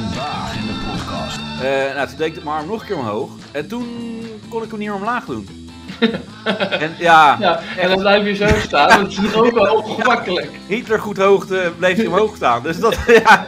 [0.00, 1.38] Vandaag in de podcast.
[1.62, 3.30] Eh, nou, toen deed ik mijn arm nog een keer omhoog.
[3.52, 3.86] En toen
[4.48, 5.70] kon ik hem niet meer omlaag doen.
[6.80, 10.50] en ja, Ja, en dan blijf je zo staan, dat is ook wel ongemakkelijk.
[10.66, 12.62] Hitler goed hoogte bleef hij omhoog staan.
[12.62, 13.46] Dus dat, ja.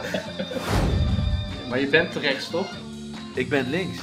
[1.69, 2.67] Maar je bent rechts, toch?
[3.33, 3.97] Ik ben links.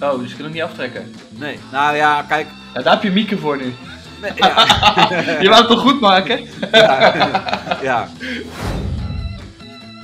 [0.00, 1.14] Oh, dus je kunt hem niet aftrekken.
[1.28, 1.58] Nee.
[1.72, 2.46] Nou ja, kijk.
[2.74, 3.74] Ja, daar heb je Mieke voor nu.
[4.20, 4.66] Nee, ja.
[5.42, 6.46] Je wou het toch goed maken?
[6.72, 7.14] ja.
[7.82, 8.08] ja.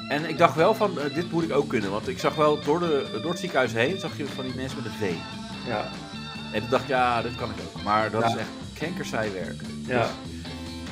[0.08, 1.90] En ik dacht wel van, eh, dit moet ik ook kunnen.
[1.90, 4.78] Want ik zag wel door, de, door het ziekenhuis heen, zag je van die mensen
[4.82, 5.12] met een V.
[5.68, 5.88] Ja.
[6.52, 7.82] En toen dacht ik, ja, dit kan ik ook.
[7.82, 8.28] Maar dat Ja.
[8.28, 8.48] is echt
[8.78, 9.60] kankersaai werk.
[9.86, 10.00] Ja.
[10.00, 10.08] Dus,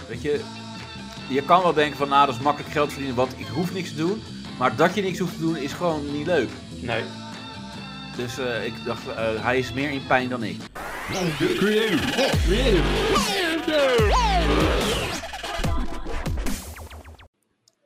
[0.09, 0.41] weet je,
[1.29, 3.89] je kan wel denken van, nou, dat is makkelijk geld verdienen, want ik hoef niks
[3.89, 4.23] te doen.
[4.59, 6.49] Maar dat je niks hoeft te doen is gewoon niet leuk.
[6.69, 7.03] Nee.
[8.17, 10.57] Dus eh, ik dacht, eh, hij is meer in pijn dan ik.
[11.13, 11.21] Ja,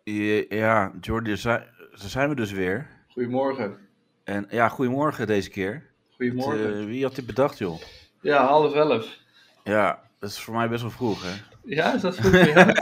[0.04, 2.86] Ja, Jordi, daar zijn, we dus weer.
[3.08, 3.76] Goedemorgen.
[4.24, 5.86] En ja, goedemorgen deze keer.
[6.16, 6.78] Goedemorgen.
[6.78, 7.80] Eh, wie had dit bedacht, joh?
[8.20, 9.18] Ja, half elf.
[9.64, 11.30] Ja, dat is voor mij best wel vroeg, hè?
[11.64, 12.32] Ja, is dat goed?
[12.52, 12.72] Ja.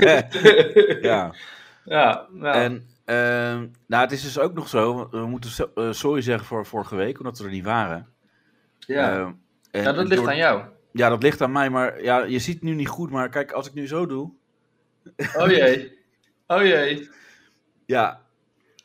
[1.00, 1.32] ja.
[1.84, 2.56] ja, nou.
[2.56, 6.66] En ehm, nou, het is dus ook nog zo, we moeten eh, sorry zeggen voor
[6.66, 8.06] vorige week, omdat we er niet waren.
[8.78, 9.12] ja.
[9.12, 9.32] Ehm,
[9.70, 10.62] en- ja, dat ligt aan jou.
[10.92, 13.52] Ja, dat ligt aan mij, maar ja, je ziet het nu niet goed, maar kijk,
[13.52, 14.32] als ik nu zo doe.
[15.36, 15.97] Oh jee.
[16.50, 17.08] Oh jee.
[17.86, 18.20] Ja.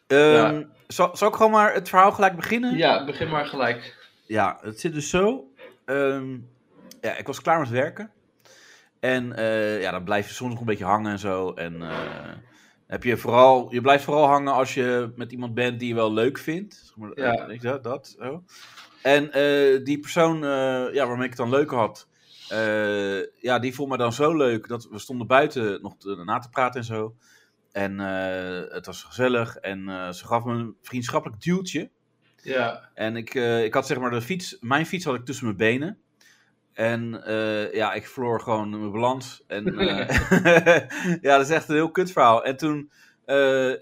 [0.08, 0.64] Ehm, Ja.
[0.88, 2.78] Zal, zal ik gewoon maar het verhaal gelijk beginnen?
[2.78, 4.08] Ja, begin maar gelijk.
[4.26, 5.52] Ja, het zit dus zo.
[5.86, 6.38] Ehm,
[7.02, 8.12] ja, ik was klaar met werken.
[9.00, 11.54] En eh, ja, dan blijf je soms nog een beetje hangen en zo.
[11.54, 12.34] En eh,
[12.88, 16.14] heb je vooral, je blijft vooral hangen als je met iemand bent die je wel
[16.14, 16.74] leuk vindt.
[16.86, 17.32] Zeg maar, Ja.
[17.34, 18.44] eh, weet je dat, dat zo.
[19.02, 22.08] En eh, die persoon eh, ja, waarmee ik het dan leuk had,
[22.50, 26.50] eh, ja, die vond me dan zo leuk dat we stonden buiten nog na te
[26.50, 27.16] praten en zo.
[27.74, 31.90] En eh, het was gezellig en eh, ze gaf me een vriendschappelijk duwtje.
[32.42, 32.90] Ja.
[32.94, 35.58] En ik, eh, ik had zeg maar de fiets, mijn fiets had ik tussen mijn
[35.58, 35.98] benen.
[36.74, 37.22] En
[37.72, 39.44] ja, ik verloor gewoon mijn balans.
[39.48, 39.64] En
[41.22, 42.44] ja, dat is echt een heel kut verhaal.
[42.44, 42.92] En toen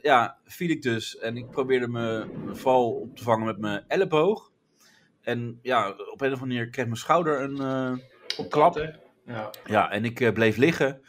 [0.02, 3.84] ja, viel ik dus en ik probeerde mijn, mijn val op te vangen met mijn
[3.88, 4.52] elleboog.
[5.22, 8.02] En ja, op een of andere manier kreeg mijn schouder een
[8.50, 8.96] klap.
[9.26, 9.50] Ja.
[9.66, 11.02] Ja, en ik bleef liggen.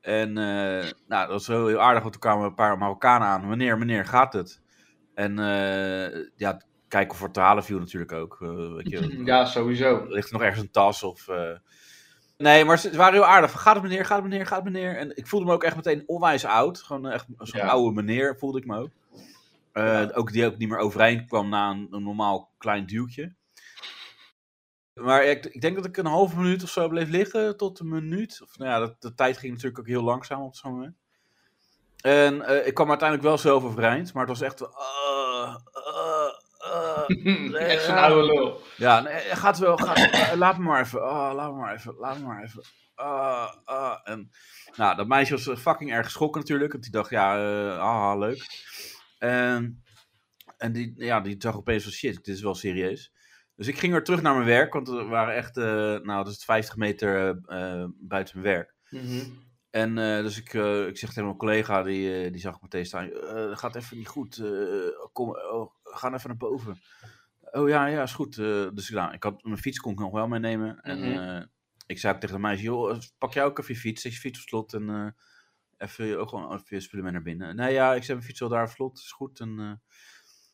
[0.00, 3.48] En eh, nou, dat was wel heel aardig, want er kwamen een paar Marokkanen aan.
[3.48, 4.62] Meneer, meneer, gaat het?
[5.14, 8.36] En eh, ja, kijken of te halen viel natuurlijk ook.
[8.40, 10.04] eh, weet je, Ja, sowieso.
[10.08, 11.26] ligt er nog ergens een tas of...
[12.36, 13.60] Nee, maar ze, waren heel aardig.
[13.60, 14.96] Gaat het meneer, gaat het meneer, gaat het meneer?
[14.96, 16.78] En ik voelde me ook echt meteen onwijs oud.
[16.82, 17.66] Gewoon echt zo'n Ja.
[17.66, 18.90] oude meneer voelde ik me ook.
[19.72, 20.10] Ja.
[20.14, 23.34] Ook die ook niet meer overeind kwam na een, een normaal klein duwtje.
[25.00, 27.88] Maar ik, ik denk dat ik een halve minuut of zo bleef liggen tot een
[27.88, 28.40] minuut.
[28.42, 30.96] Of, nou ja, dat, de tijd ging natuurlijk ook heel langzaam op zo'n moment.
[32.00, 34.74] En eh, ik kwam uiteindelijk wel zelf overeind, maar het was echt...
[34.74, 35.54] ah.
[37.54, 38.60] Echt zo'n oude lul.
[38.76, 39.76] Ja, nee, gaat wel.
[39.76, 41.00] Gaat, eh, laat me maar even.
[41.00, 41.94] Laat me maar even.
[41.98, 42.62] Laat me maar even.
[44.04, 44.30] En,
[44.76, 46.72] nou, dat meisje was fucking erg geschrokken natuurlijk.
[46.72, 47.36] Want die dacht, ja,
[47.76, 48.46] ah, leuk.
[49.18, 49.82] En,
[50.56, 53.12] en die, ja, die zag opeens van shit, dit is wel serieus.
[53.58, 55.64] Dus ik ging weer terug naar mijn werk, want we waren echt, eh,
[56.02, 58.74] nou, dat is 50 meter eh, eh, buiten mijn werk.
[58.90, 59.30] Mhm.
[59.70, 60.52] En dus ik,
[60.88, 64.08] ik zeg tegen mijn collega, die, die zag ik meteen staan, dat gaat even niet
[64.08, 64.42] goed,
[65.12, 66.80] kom, oh, ga even naar boven.
[67.40, 68.36] Oh ja, ja, is goed.
[68.74, 70.80] dus nou, ik had, mijn fiets kon ik nog wel meenemen.
[70.80, 71.46] En Mhm.
[71.86, 74.18] ik zei ook tegen de meisje, joh, pak jij ook even je fiets, zet je
[74.18, 75.16] fiets op slot en
[75.76, 77.56] even, ook gewoon even je spullen mee naar binnen.
[77.56, 79.40] Nee, ja, ik zet mijn fiets wel daar op slot, is goed.
[79.40, 79.82] En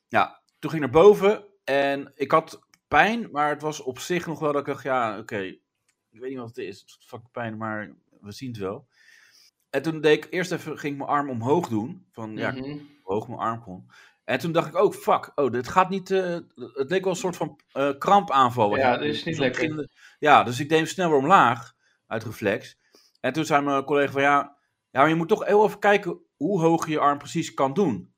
[0.09, 4.27] ja, toen ging ik naar boven en ik had pijn, maar het was op zich
[4.27, 7.05] nog wel dat ik dacht, ja, oké, ik weet niet wat het is, het doet
[7.07, 8.87] fucking pijn, maar we zien het wel.
[9.71, 12.61] En toen deed ik eerst even, ging ik mijn arm omhoog doen, van ja, Mhm.
[12.63, 13.91] hoe hoog mijn arm kon.
[14.25, 17.19] En toen dacht ik ook, fuck, oh, dit gaat niet, eh, het leek wel een
[17.19, 18.77] soort van eh, krampaanval.
[18.77, 19.89] Ja, dat is niet lekker.
[20.19, 21.75] Ja, dus ik deed hem snel weer omlaag,
[22.07, 22.79] uit reflex.
[23.21, 24.57] En toen zei mijn collega van, ja,
[24.91, 27.73] ja, maar je moet toch heel even kijken hoe hoog je je arm precies kan
[27.75, 28.14] doen.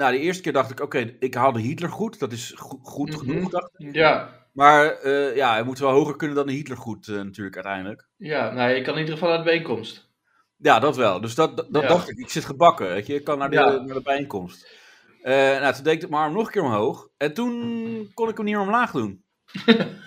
[0.00, 3.08] Nou, de eerste keer dacht ik, oké, ik haalde Hitler goed, dat is go- goed
[3.10, 3.18] Mhm.
[3.18, 3.94] genoeg, dacht ik.
[3.94, 4.28] Ja.
[4.52, 8.08] Maar eh, ja, hij moet wel hoger kunnen dan de Hitler goed eh, natuurlijk uiteindelijk.
[8.16, 10.08] Ja, nou, je kan in ieder geval naar de bijeenkomst.
[10.56, 11.20] Ja, dat wel.
[11.20, 11.88] Dus dat, dat, dat Ja.
[11.88, 12.18] dacht ik.
[12.18, 13.14] Ik zit gebakken, weet je.
[13.14, 13.70] Ik kan naar de, Ja.
[13.70, 14.68] naar de bijeenkomst.
[15.22, 17.08] Eh, nou, toen deed ik mijn arm nog een keer omhoog.
[17.16, 19.24] En toen kon ik hem niet meer omlaag doen.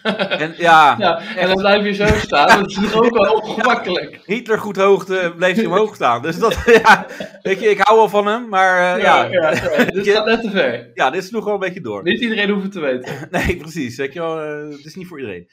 [0.03, 4.19] En ja, Ja, en dan blijf je zo staan, dat is toch ook wel ongemakkelijk.
[4.25, 6.21] Hitler goed hoogte bleef hij omhoog staan.
[6.21, 7.05] Dus dat, ja,
[7.41, 8.49] weet je, ik hou wel van hem.
[8.49, 10.91] Maar eh, ja, ja, ja, dit gaat net te ver.
[10.93, 12.03] ja, dit is nog wel een beetje door.
[12.03, 13.27] Niet iedereen hoeft het te weten.
[13.31, 13.97] Nee, precies.
[13.97, 15.49] Weet je wel, eh, het is niet voor iedereen.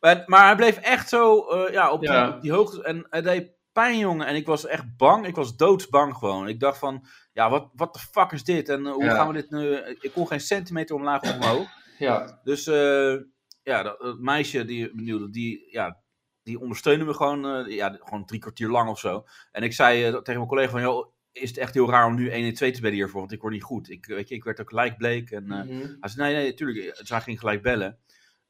[0.00, 2.00] Maar, maar hij bleef echt zo eh, ja, op.
[2.00, 2.82] Die, op die hoogte.
[2.82, 4.26] En hij deed pijn, jongen.
[4.26, 5.26] En ik was echt bang.
[5.26, 6.48] Ik was doodsbang gewoon.
[6.48, 8.68] Ik dacht van, ja, wat, wat de fuck is dit?
[8.68, 9.74] En hoe gaan we dit nu...
[10.00, 11.68] Ik kon geen centimeter omlaag of omhoog.
[12.00, 12.40] Ja.
[12.44, 13.14] Dus eh,
[13.62, 16.00] ja, dat, dat meisje die benieuwde, die, ja,
[16.42, 19.24] die ondersteunde me gewoon, eh, ja, gewoon drie kwartier lang of zo.
[19.52, 22.14] En ik zei eh, tegen mijn collega van, joh, is het echt heel raar om
[22.14, 23.20] nu 112 te bellen hiervoor?
[23.20, 23.90] Want ik word niet goed.
[23.90, 25.30] Ik, weet je, ik werd ook lijkbleek.
[25.30, 25.94] En eh, Mhm.
[26.00, 26.96] hij zei, nee, nee, tuurlijk.
[26.98, 27.98] Dus hij ging gelijk bellen.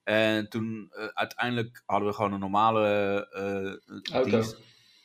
[0.03, 3.29] En toen uiteindelijk hadden we gewoon een normale
[4.25, 4.57] dienst.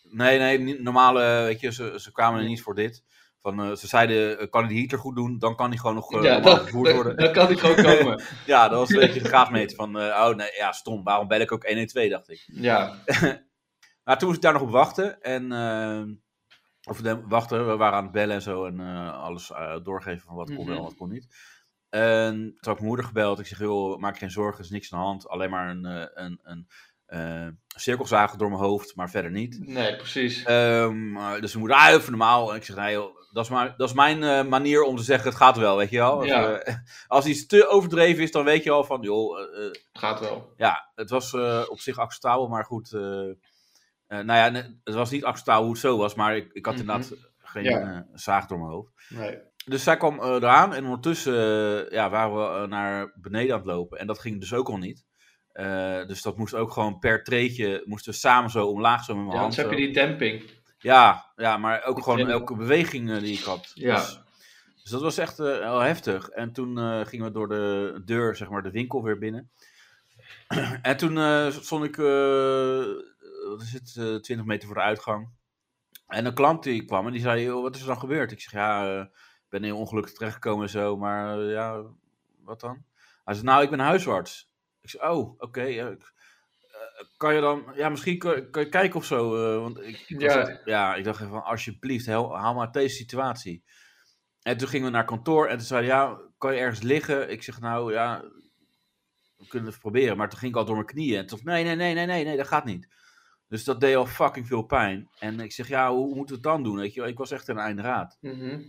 [0.10, 3.04] Nee, nee, normale, weet je, ze, ze kwamen er niet voor dit.
[3.46, 5.40] Van, eh, ze zeiden, eh, kan hij de heater goed doen?
[5.40, 7.18] Dan kan hij gewoon nog eh, ja, normaal dat, vervoerd dat, worden.
[7.18, 8.24] dat kan hij gewoon komen.
[8.46, 11.40] Ja, dat was een beetje de graafmeter van, eh, oh nee, ja, stom, waarom bel
[11.40, 12.44] ik ook 112, dacht ik.
[12.52, 12.94] Ja.
[14.04, 15.22] Maar toen moest ik daar nog op wachten.
[15.22, 16.02] En, eh,
[16.84, 18.66] of wachten, we waren aan het bellen en zo.
[18.66, 20.84] En eh, alles eh, doorgeven van wat kon wel en Mhm.
[20.84, 21.28] wat kon niet.
[21.90, 23.40] En toen had ik mijn moeder gebeld.
[23.40, 25.28] Ik zeg, joh, maak je geen zorgen, er is niks aan de hand.
[25.28, 26.68] Alleen maar een, eh, een, een
[27.06, 29.68] eh, cirkelzagen door mijn hoofd, maar verder niet.
[29.68, 30.44] Nee, precies.
[30.44, 32.50] Ehm, eh, dus mijn moeder, ah, even normaal.
[32.50, 35.04] En ik zeg, nee joh, dat is, maar, dat is mijn eh, manier om te
[35.04, 36.20] zeggen, het gaat wel, weet je wel.
[36.20, 36.76] Als, eh,
[37.08, 40.54] als iets te overdreven is, dan weet je al van, joh, eh, eh, Gaat wel.
[40.58, 41.34] ja, het was
[41.70, 42.92] op zich acceptabel, maar goed.
[44.08, 44.52] nou ja,
[44.84, 46.84] het was niet acceptabel hoe het zo was, maar ik, ik had Mhm.
[46.84, 48.08] inderdaad geen Ja.
[48.14, 48.92] zaag door mijn hoofd.
[49.10, 49.38] Nee.
[49.66, 51.34] Dus zij kwam eraan en ondertussen
[51.94, 54.00] ja, waren we naar beneden aan het lopen.
[54.00, 55.06] En dat ging dus ook al niet.
[56.08, 59.36] Dus dat moest ook gewoon per treetje, moesten we samen zo omlaag zo met mijn
[59.36, 59.58] Ja, hand.
[59.58, 60.64] anders heb je die demping.
[60.86, 63.72] Ja, ja, maar ook gewoon elke beweging eh, die ik had.
[63.74, 63.96] Ja.
[63.96, 64.22] Dus,
[64.82, 66.30] dus dat was echt eh, wel heftig.
[66.30, 69.50] En toen eh, gingen we door de deur, zeg maar, de winkel weer binnen.
[70.82, 72.86] en toen eh, stond ik, eh,
[73.50, 75.30] wat is het, eh 20 meter voor de uitgang.
[76.08, 78.32] En een klant die kwam en die zei, "Joh, wat is er dan gebeurd?
[78.32, 79.02] Ik zeg, ja, eh,
[79.44, 81.82] ik ben heel ongelukkig terechtgekomen en zo, maar eh, ja,
[82.44, 82.84] wat dan?
[83.24, 84.50] Hij zei, nou, ik ben huisarts.
[84.82, 86.08] Ik zei, oh, oké, ja, ik- eh,
[87.18, 90.60] kan je dan, ja, misschien kan, kan je kijken of zo, eh, want ik, Ja.
[90.66, 93.64] ja, ik dacht even van, alsjeblieft, haal, haal maar deze situatie.
[94.42, 97.32] En toen gingen we naar kantoor en toen zei ja, kan je ergens liggen?
[97.32, 98.24] Ik zeg, nou, ja,
[99.38, 100.18] we kunnen het proberen.
[100.18, 102.24] Maar toen ging ik al door mijn knieën en toen nee, nee, nee, nee, nee,
[102.24, 102.88] nee, dat gaat niet.
[103.48, 105.10] Dus dat deed al fucking veel pijn.
[105.20, 106.76] En ik zeg, ja, hoe, moeten we het dan doen?
[106.76, 107.02] Weet je?
[107.02, 108.18] Ik was echt een einde raad.
[108.22, 108.62] Mhm.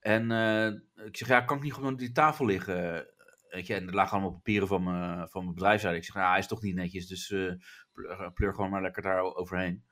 [0.00, 0.66] En eh,
[1.06, 3.06] ik zeg, ja, kan ik niet gewoon op die tafel liggen?
[3.52, 5.74] Weet en er lagen allemaal papieren van mijn, van mijn.
[5.94, 9.22] Ik zeg, ja, hij is toch niet netjes, dus eh, pleur, gewoon maar lekker daar
[9.22, 9.84] overheen.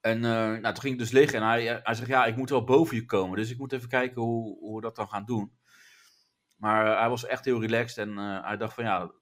[0.00, 2.50] En eh, nou, toen ging ik dus liggen en hij, hij zegt, ja, ik moet
[2.50, 3.36] wel boven je komen.
[3.36, 5.52] Dus ik moet even kijken hoe, hoe we dat dan gaan doen.
[6.56, 9.12] Maar hij was echt heel relaxed en hij dacht van, ja,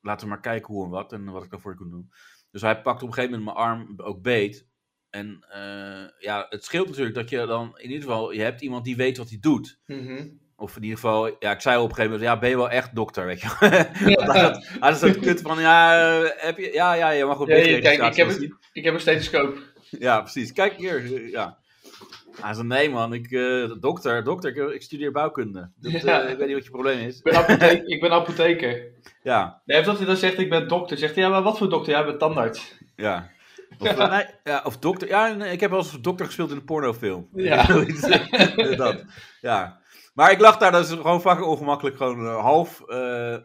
[0.00, 2.12] laten we maar kijken hoe en wat en wat ik daarvoor kon doen.
[2.50, 4.68] Dus hij pakt op een gegeven moment mijn arm ook beet.
[5.10, 5.46] En
[6.18, 9.16] ja, het scheelt natuurlijk dat je dan in ieder geval, je hebt iemand die weet
[9.16, 9.80] wat hij doet.
[9.86, 10.28] Mhm.
[10.60, 12.70] Of in ieder geval, ja, ik zei op een gegeven moment, ja, ben je wel
[12.70, 13.48] echt dokter, weet je.
[14.16, 17.24] Want hij had- hij had zo'n kut van, ja, eh, heb je, ja, ja, je
[17.24, 18.56] mag op Ja, kijk, ik heb, zien.
[18.72, 19.58] ik heb een stethoscoop.
[19.90, 20.52] Ja, precies.
[20.52, 21.56] Kijk hier, ja.
[22.40, 25.70] Hij zei, nee man, ik, eh, dokter, dokter, ik, ik studeer bouwkunde.
[25.80, 26.20] Dat, eh, Ja.
[26.22, 27.16] ik weet niet wat je probleem is.
[27.16, 28.82] Ik ben, apothe- ik ben apotheker.
[29.22, 30.98] Ja, Nee, of dat hij dan zegt, ik ben dokter.
[30.98, 31.92] Zegt hij, ja, maar wat voor dokter?
[31.92, 32.74] Ja, ik ben tandarts.
[32.96, 33.30] ja.
[33.78, 37.28] Of, nee, ja, of dokter, ja, ik heb wel eens dokter gespeeld in een pornofilm.
[37.34, 37.66] Ja.
[38.76, 39.04] Dat,
[39.40, 39.77] ja.
[40.18, 43.36] Maar ik lag daar dus gewoon fucking ongemakkelijk, gewoon eh, half eh,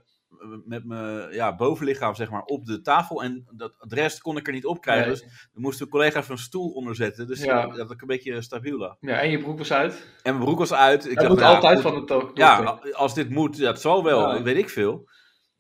[0.66, 3.24] met mijn ja, bovenlichaam zeg maar op de tafel.
[3.24, 5.08] En dat, de rest kon ik er niet op krijgen.
[5.08, 5.16] Nee.
[5.16, 7.28] Dus dan moest de collega even een stoel onderzetten.
[7.28, 7.68] Dus Ja.
[7.68, 8.96] dat ik een beetje stabiel lag.
[9.00, 9.94] Ja, en je broek was uit.
[10.24, 11.04] En mijn broek was uit.
[11.06, 12.44] Ik dat dacht, moet nou, altijd goed, van de to- dokter.
[12.44, 14.42] Ja, als dit moet, het zal wel, Ja.
[14.44, 15.10] weet ik veel.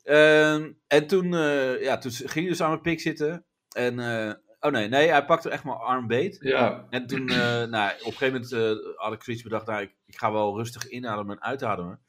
[0.04, 3.46] Ehm, en toen, eh, ja, toen ging hij dus aan mijn pik zitten.
[3.76, 6.38] En, eh, oh nee, nee, hij pakte echt mijn arm beet.
[6.40, 6.86] Ja.
[6.90, 9.96] En toen, eh, nou, op een gegeven moment eh, had ik zoiets bedacht, nou, ik,
[10.06, 12.00] ik ga wel rustig inademen en uitademen.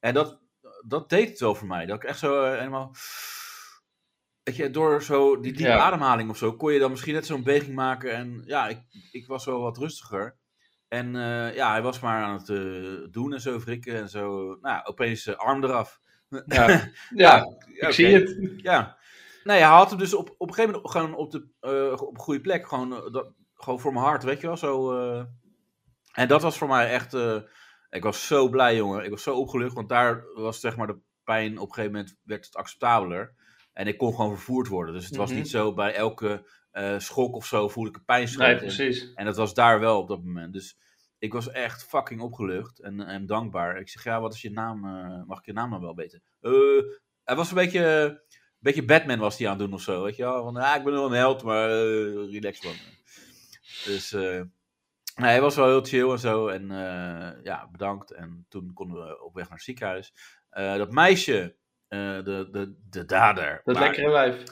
[0.00, 0.40] En dat,
[0.86, 1.86] dat deed het wel voor mij.
[1.86, 2.94] Dat ik echt zo eh, helemaal,
[4.42, 5.78] weet je, door zo die diepe Ja.
[5.78, 8.12] ademhaling of zo, kon je dan misschien net zo'n beweging maken.
[8.14, 8.80] En ja, ik,
[9.10, 10.38] ik was wel wat rustiger.
[10.88, 11.12] En
[11.54, 14.56] ja, hij was maar aan het doen en zo, wrikken en zo.
[14.60, 16.00] Nou, opeens arm eraf.
[16.46, 16.90] Ja.
[17.14, 18.52] ja, ik zie het.
[18.56, 18.98] Ja.
[19.44, 22.14] Nee, hij had hem dus op, op een gegeven moment gewoon op, de, eh, op
[22.14, 22.68] een goede plek.
[22.68, 24.56] Gewoon, eh, dat, gewoon voor mijn hart, weet je wel.
[24.56, 25.24] Zo, eh.
[26.12, 27.14] En dat was voor mij echt...
[27.90, 29.04] ik was zo blij, jongen.
[29.04, 29.74] Ik was zo opgelucht.
[29.74, 31.58] Want daar was zeg maar de pijn...
[31.58, 33.34] Op een gegeven moment werd het acceptabeler.
[33.72, 34.94] En ik kon gewoon vervoerd worden.
[34.94, 35.38] Dus het was Mhm.
[35.38, 36.46] niet zo bij elke
[36.98, 38.42] schok of zo voelde ik een pijnschok.
[38.42, 39.12] Nee, En- precies.
[39.14, 40.52] en dat was daar wel op dat moment.
[40.52, 40.78] Dus
[41.18, 43.76] ik was echt fucking opgelucht en, en dankbaar.
[43.76, 44.80] Ik zeg, ja, wat is je naam?
[45.26, 46.22] mag ik je naam dan wel weten?
[47.24, 48.22] Hij was een beetje,
[48.60, 50.42] beetje Batman was hij aan het doen of zo, weet je wel?
[50.42, 52.74] Van, ja, ik ben wel een held, maar eh, relax man.
[53.84, 54.40] Dus eh,
[55.14, 56.48] hij was wel heel chill en zo.
[56.48, 58.10] En eh, ja, bedankt.
[58.10, 60.12] En toen konden we op weg naar het ziekenhuis.
[60.50, 61.56] Dat meisje,
[61.88, 63.60] de, de, de dader.
[63.64, 64.42] Dat maar- lekkere wijf.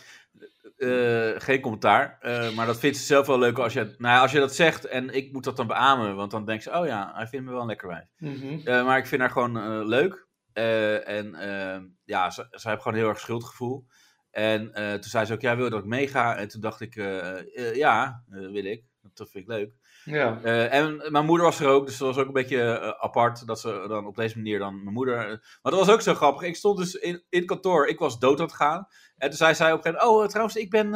[1.42, 2.18] geen commentaar.
[2.54, 5.10] Maar dat vindt ze zelf wel leuk als je, nou als je dat zegt en
[5.14, 6.16] ik moet dat dan beamen.
[6.16, 8.06] Want dan denkt ze, oh ja, hij vindt me wel een lekker wijf.
[8.18, 8.84] Mhm.
[8.84, 10.26] Maar ik vind haar gewoon leuk.
[10.58, 13.86] Eh, en eh, ja, ze, ze heeft gewoon heel erg schuldgevoel.
[14.30, 16.36] En eh, toen zei ze ook, ja, wil je dat ik meega?
[16.36, 18.84] En toen dacht ik, eh, ja, wil ik.
[19.14, 19.72] Dat vind ik leuk.
[20.04, 20.42] Ja.
[20.68, 23.84] En mijn moeder was er ook, dus dat was ook een beetje apart dat ze
[23.88, 25.16] dan op deze manier dan mijn moeder.
[25.62, 26.42] maar dat was ook zo grappig.
[26.42, 28.86] Ik stond dus in, in het kantoor, ik was dood aan het gaan.
[29.16, 30.90] En toen zei zij op een gegeven moment: Oh, trouwens, ik ben.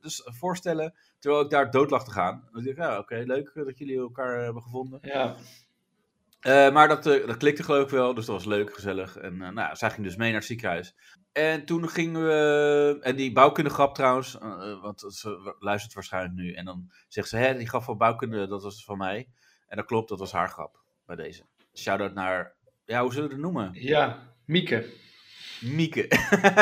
[0.00, 2.48] dus voorstellen, terwijl ik daar dood lag te gaan.
[2.52, 4.98] Dan dacht ik: Ja, oké, leuk dat jullie elkaar hebben gevonden.
[5.02, 5.36] Ja.
[6.40, 9.16] Eh, maar dat, eh, dat klikte geloof ik wel, dus dat was leuk, gezellig.
[9.16, 10.94] En eh, nou, ja, zij ging dus mee naar het ziekenhuis.
[11.38, 12.98] En toen gingen we.
[13.00, 16.52] En die bouwkundegrap trouwens, eh, eh, want ze luistert waarschijnlijk nu.
[16.52, 19.28] En dan zegt ze: Hé, die grap van bouwkunde, dat was van mij.
[19.66, 21.42] En dat klopt, dat was haar grap bij deze.
[21.74, 22.54] Shout-out naar.
[22.84, 23.70] Ja, hoe zullen we het noemen?
[23.72, 24.34] Ja.
[24.44, 24.86] Mieke.
[25.60, 26.06] Mieke.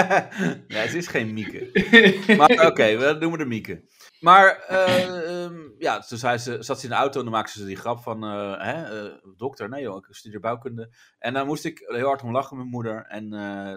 [0.69, 1.71] nee, het is geen Mieke.
[2.37, 3.85] Maar oké, we noemen haar Mieke.
[4.21, 7.59] Maar eh, ehm, ja, toen zei ze, zat ze in de auto en dan maakte
[7.59, 10.95] ze die grap van, eh, hè, eh, dokter, nee joh, ik studeer bouwkunde.
[11.19, 13.07] En dan moest ik heel hard om lachen met mijn moeder.
[13.07, 13.31] En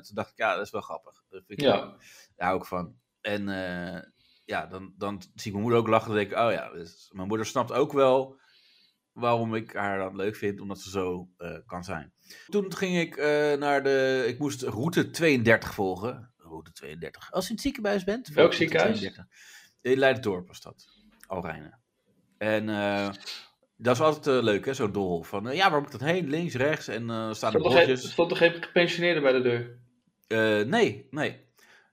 [0.04, 1.24] toen dacht ik, ja, dat is wel grappig.
[1.30, 1.96] Dat vind ik Ja.
[2.36, 2.96] Daar hou ik van.
[3.22, 3.44] En
[4.46, 6.08] ja, dan, dan zie ik mijn moeder ook lachen.
[6.08, 8.38] Dan denk ik, oh ja, dus mijn moeder snapt ook wel
[9.12, 11.30] waarom ik haar dan leuk vind, omdat ze zo
[11.66, 12.14] kan zijn.
[12.48, 13.18] Toen ging ik
[13.60, 16.34] naar de, ik moest route 32 volgen.
[16.38, 17.32] Route 32.
[17.32, 18.28] Als je in het ziekenhuis bent.
[18.28, 19.00] Welk ziekenhuis?
[19.00, 19.26] 32.
[19.82, 20.88] In Leiderdorp was dat.
[21.28, 21.80] Alrijnen.
[22.38, 23.10] En eh,
[23.78, 25.28] dat is altijd eh, leuk, hè, zo'n doolhof.
[25.28, 26.30] Van, eh, ja, waar moet ik dat heen?
[26.30, 26.88] Links, rechts.
[26.88, 28.12] En eh staan er, geen, bordjes.
[28.12, 29.78] stond er geen gepensioneerde bij de deur?
[30.28, 31.48] Eh, nee, nee.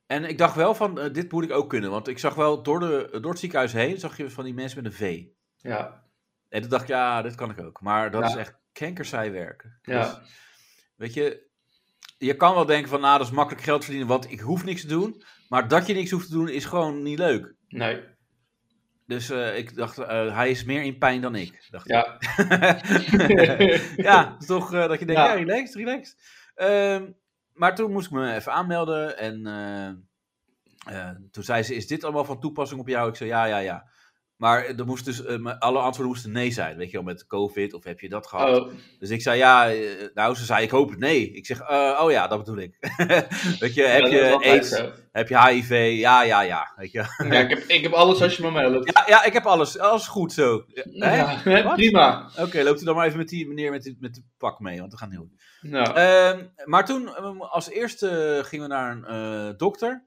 [0.07, 1.91] En ik dacht wel van, eh, dit moet ik ook kunnen.
[1.91, 4.83] Want ik zag wel door, de, door het ziekenhuis heen, zag je van die mensen
[4.83, 5.25] met een V.
[5.57, 6.05] Ja.
[6.49, 7.81] En toen dacht ik, ja, dit kan ik ook.
[7.81, 8.29] Maar dat Ja.
[8.29, 9.79] is echt kankersaai werken.
[9.83, 10.03] Ja.
[10.03, 10.31] Dus,
[10.97, 11.47] weet je,
[12.19, 14.81] je kan wel denken van, nou, dat is makkelijk geld verdienen, want ik hoef niks
[14.81, 15.23] te doen.
[15.49, 17.55] Maar dat je niks hoeft te doen, is gewoon niet leuk.
[17.69, 18.03] Nee.
[19.07, 21.67] Dus eh, ik dacht, eh, hij is meer in pijn dan ik.
[21.71, 22.17] Dacht Ja.
[22.21, 23.97] ik.
[24.11, 25.29] ja, toch eh, dat je denkt, Ja.
[25.29, 26.17] ja, relaxed, relaxed.
[26.55, 27.11] Ehm,
[27.53, 29.43] maar toen moest ik me even aanmelden en
[31.31, 33.09] toen zei ze, is dit allemaal van toepassing op jou?
[33.09, 33.89] Ik zei, ja, ja, ja.
[34.37, 37.75] Maar er moest dus, eh, alle antwoorden moesten nee zijn, weet je wel, met covid
[37.75, 38.61] of heb je dat gehad?
[38.61, 41.31] Oh, Dus ik zei, ja, eh, nou, ze zei, ik hoop het nee.
[41.31, 42.77] Ik zeg, eh, oh ja, dat bedoel ik.
[43.61, 45.99] weet je, heb ja, je AIDS, heb je HIV?
[45.99, 46.99] Ja, ja, ja, weet je.
[46.99, 48.93] Ja, ik heb, ik heb alles als je me meldt.
[48.95, 50.65] Ja, ja, ik heb alles, alles goed zo.
[50.75, 51.17] Hè?
[51.17, 51.75] Ja, hè, Wat?
[51.75, 52.31] prima.
[52.39, 54.81] Oké, loopt u dan maar even met die meneer met, die, met de pak mee,
[54.81, 55.71] want we gaan heel goed.
[55.71, 60.05] Nou, Ehm, maar toen, ehm, als eerste gingen we naar een dokter.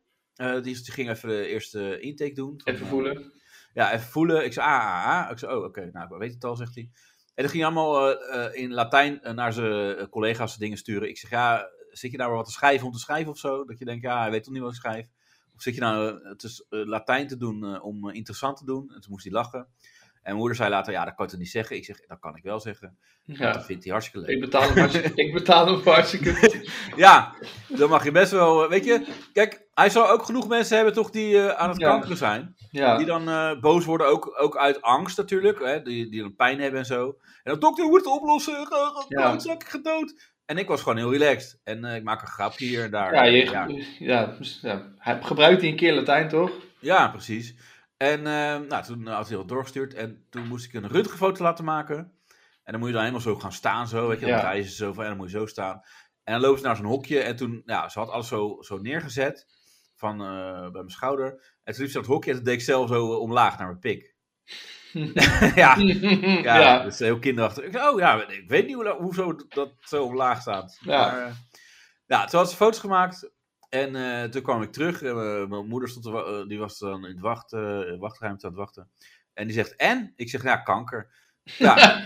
[0.62, 2.62] Die, ging even de eerste intake doen.
[2.64, 3.32] Van, even voelen.
[3.80, 4.46] Ja, even voelen.
[4.46, 5.32] Ik zei, ah, ah, ah.
[5.32, 6.90] Ik zei, oh, oké, nou, ik weet het al, zegt hij.
[7.36, 11.10] En dan ging hij allemaal eh, eh, in Latijn eh, naar zijn collega's dingen sturen.
[11.10, 13.66] Ik zeg, ja, zit je nou weer wat te schrijven om te schrijven of zo?
[13.66, 15.08] Dat je denkt, ja, hij weet toch niet wat ik schrijf?
[15.56, 18.92] Of zit je nou het is, Latijn te doen om interessant te doen?
[18.94, 19.60] En toen moest hij lachen.
[19.60, 21.76] En mijn moeder zei later, ja, dat kan ik toch niet zeggen?
[21.76, 22.98] Ik zeg, dat kan ik wel zeggen.
[23.26, 23.62] Want dat Ja.
[23.62, 24.36] vindt hij hartstikke leuk.
[24.36, 26.68] Ik betaal hem hartstikke, ik betaal hem hartstikke.
[26.96, 27.36] Ja,
[27.68, 31.10] dan mag je best wel, weet je, kijk, hij zal ook genoeg mensen hebben toch
[31.10, 31.90] die eh, aan het Ja.
[31.90, 32.56] kankeren zijn.
[32.72, 33.04] Die Ja.
[33.04, 36.80] dan eh, boos worden, ook, ook uit angst natuurlijk, hè, die, die dan pijn hebben
[36.80, 37.18] en zo.
[37.24, 38.54] En dan, dokter, hoe moet het oplossen?
[38.68, 39.56] Ga- ga- Ja.
[39.66, 40.32] Gedood.
[40.46, 41.60] En ik was gewoon heel relaxed.
[41.64, 43.14] En eh, ik maak een grapje hier en daar.
[43.14, 43.68] Ja, je, ja.
[44.00, 44.36] ja.
[44.62, 44.92] ja.
[44.98, 45.20] Hij
[45.70, 46.52] een keer Latijn, toch?
[46.80, 47.56] Ja, precies.
[47.98, 51.66] En eh, nou, toen had hij dat doorgestuurd en toen moest ik een röntgenfoto laten
[51.66, 51.98] maken.
[52.64, 54.26] En dan moet je dan helemaal zo gaan staan, zo, weet je.
[54.26, 55.82] Dan ze zo van, en dan moet je zo staan.
[56.24, 58.78] En dan lopen ze naar zo'n hokje en toen, ja, ze had alles zo, zo
[58.78, 59.48] neergezet
[60.00, 61.58] van eh, bij mijn schouder.
[61.64, 63.80] En toen liep ze het hokje en toen deed ik zelf zo omlaag naar mijn
[63.80, 64.16] pik.
[65.56, 66.84] ja, ja, ja.
[66.84, 67.64] dat is heel kinderachtig.
[67.64, 70.80] Ik oh ja, ik weet niet hoe, dat- hoezo dat zo omlaag staat.
[70.82, 71.12] Ja.
[71.12, 71.34] Maar, eh,
[72.06, 73.32] ja, toen had ze foto's gemaakt.
[73.70, 75.02] En eh, toen kwam ik terug.
[75.02, 75.16] En,
[75.50, 77.52] mijn moeder stond, die was dan in het wacht,
[78.00, 78.90] wachtruimte aan het wachten.
[79.34, 80.14] En die zegt, en?
[80.16, 81.12] Ik zeg, ja, kanker.
[81.44, 81.76] Ja,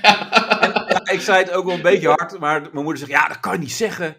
[0.87, 3.39] ja, ik zei het ook wel een beetje hard, maar mijn moeder zegt, ja, dat
[3.39, 4.15] kan je niet zeggen.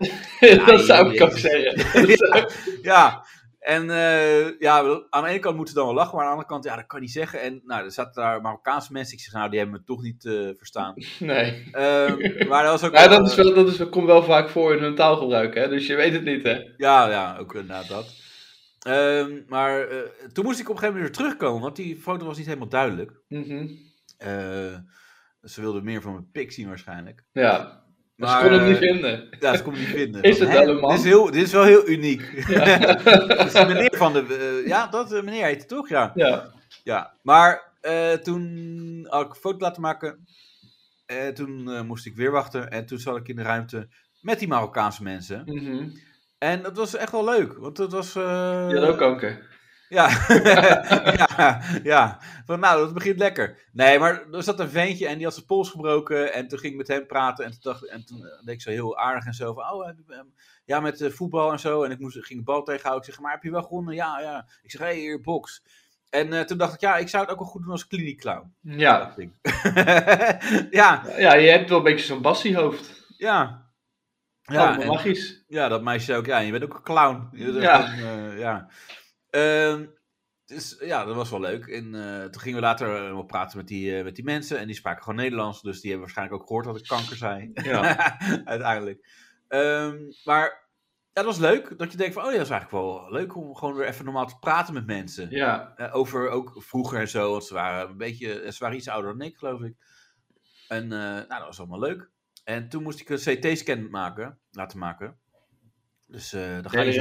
[0.66, 1.78] dat zou ik ook zeggen.
[2.02, 2.49] ja,
[2.83, 3.26] ja,
[3.64, 6.37] en eh, ja, aan de ene kant moeten ze dan wel lachen, maar aan de
[6.37, 7.40] andere kant, ja, dat kan niet zeggen.
[7.40, 9.16] En nou, er zaten daar Marokkaanse mensen.
[9.16, 10.94] Ik zeg, nou, die hebben me toch niet eh, verstaan.
[11.18, 11.68] Nee.
[11.73, 14.23] Ehm, maar dat was ook Ja, wel, dat, is eh, wel, dat is, komt wel
[14.23, 15.68] vaak voor in hun taalgebruik, hè?
[15.68, 16.61] Dus je weet het niet, hè?
[16.76, 18.23] Ja, ja, ook inderdaad dat.
[18.78, 19.99] Ehm, maar eh,
[20.33, 22.68] toen moest ik op een gegeven moment weer terugkomen, want die foto was niet helemaal
[22.68, 23.21] duidelijk.
[23.28, 23.68] Mhm.
[24.18, 24.76] Eh,
[25.42, 27.25] ze wilden meer van mijn pik zien waarschijnlijk.
[27.33, 27.84] Ja.
[28.16, 29.28] Maar ze Maar, kon hem niet eh, vinden.
[29.40, 30.23] Ja, ze kon hem niet vinden.
[30.30, 30.90] Is het wel een man?
[30.90, 32.44] Dit is, heel, dit is wel heel uniek.
[32.49, 32.64] Ja.
[32.75, 34.61] De meneer van de...
[34.62, 35.88] eh, ja, dat eh, meneer heet het toch?
[35.88, 36.12] Ja.
[36.14, 36.50] ja.
[36.85, 37.14] ja.
[37.23, 37.73] Maar
[38.23, 40.26] toen had ik een foto laten maken.
[41.06, 42.71] Eh, toen moest ik weer wachten.
[42.71, 43.88] En toen zat ik in de ruimte
[44.21, 45.42] met die Marokkaanse mensen.
[45.44, 45.88] Mhm.
[46.38, 47.52] En dat was echt wel leuk.
[47.59, 48.14] Want dat was...
[48.16, 49.52] eh, Je had ook kanker.
[49.88, 50.09] Ja.
[51.37, 52.19] ja, ja.
[52.45, 53.69] Van, nou, dat begint lekker.
[53.73, 56.33] Nee, maar er zat een ventje en die had zijn pols gebroken.
[56.33, 57.45] En toen ging ik met hem praten.
[57.45, 59.87] En toen, dacht, en toen eh, deed ik zo heel aardig en zo van, oh,
[59.87, 60.26] heb je, ehm,
[60.64, 61.83] ja, met eh, voetbal en zo.
[61.83, 63.07] En ik moest, ging de bal tegenhouden.
[63.09, 63.95] Ik zeg, maar heb je wel gewonnen?
[63.95, 64.47] Ja, ja.
[64.62, 65.62] Ik zeg, hé, hey, hier, box.
[66.11, 68.21] En eh, toen dacht ik, ja, ik zou het ook wel goed doen als kliniek
[68.21, 68.55] clown.
[68.61, 69.14] Ja.
[70.71, 73.07] Ja, ja, je hebt wel een beetje zo'n bassiehoofd.
[73.17, 73.62] ja.
[74.47, 75.45] Ja, Ja, oh, magisch.
[75.49, 76.26] Ja, dat meisje ook.
[76.26, 77.29] Ja, je bent ook een clown.
[77.33, 77.93] Ja.
[77.93, 78.69] eh, ja.
[79.35, 79.87] Ehm,
[80.45, 81.67] dus ja, dat was wel leuk.
[81.67, 84.59] En eh, toen gingen we later eh, wel praten met die, eh, met die mensen.
[84.59, 85.62] En die spraken gewoon Nederlands.
[85.62, 87.50] Dus die hebben waarschijnlijk ook gehoord dat ik kanker zei.
[87.55, 88.19] Ja.
[88.45, 89.09] Uiteindelijk.
[89.49, 90.45] Ehm, maar
[91.12, 91.79] ja, dat was leuk.
[91.79, 94.05] Dat je denkt van, oh ja, dat is eigenlijk wel leuk om gewoon weer even
[94.05, 95.31] normaal te praten met mensen.
[95.31, 95.75] Ja.
[95.93, 97.31] Over ook vroeger en zo.
[97.31, 99.75] Want ze waren een beetje, ze waren iets ouder dan ik, geloof ik.
[100.69, 102.11] En nou, dat was allemaal leuk.
[102.45, 105.19] En toen moest ik een CT-scan maken, laten maken.
[106.07, 106.93] Dus eh, dan, ga je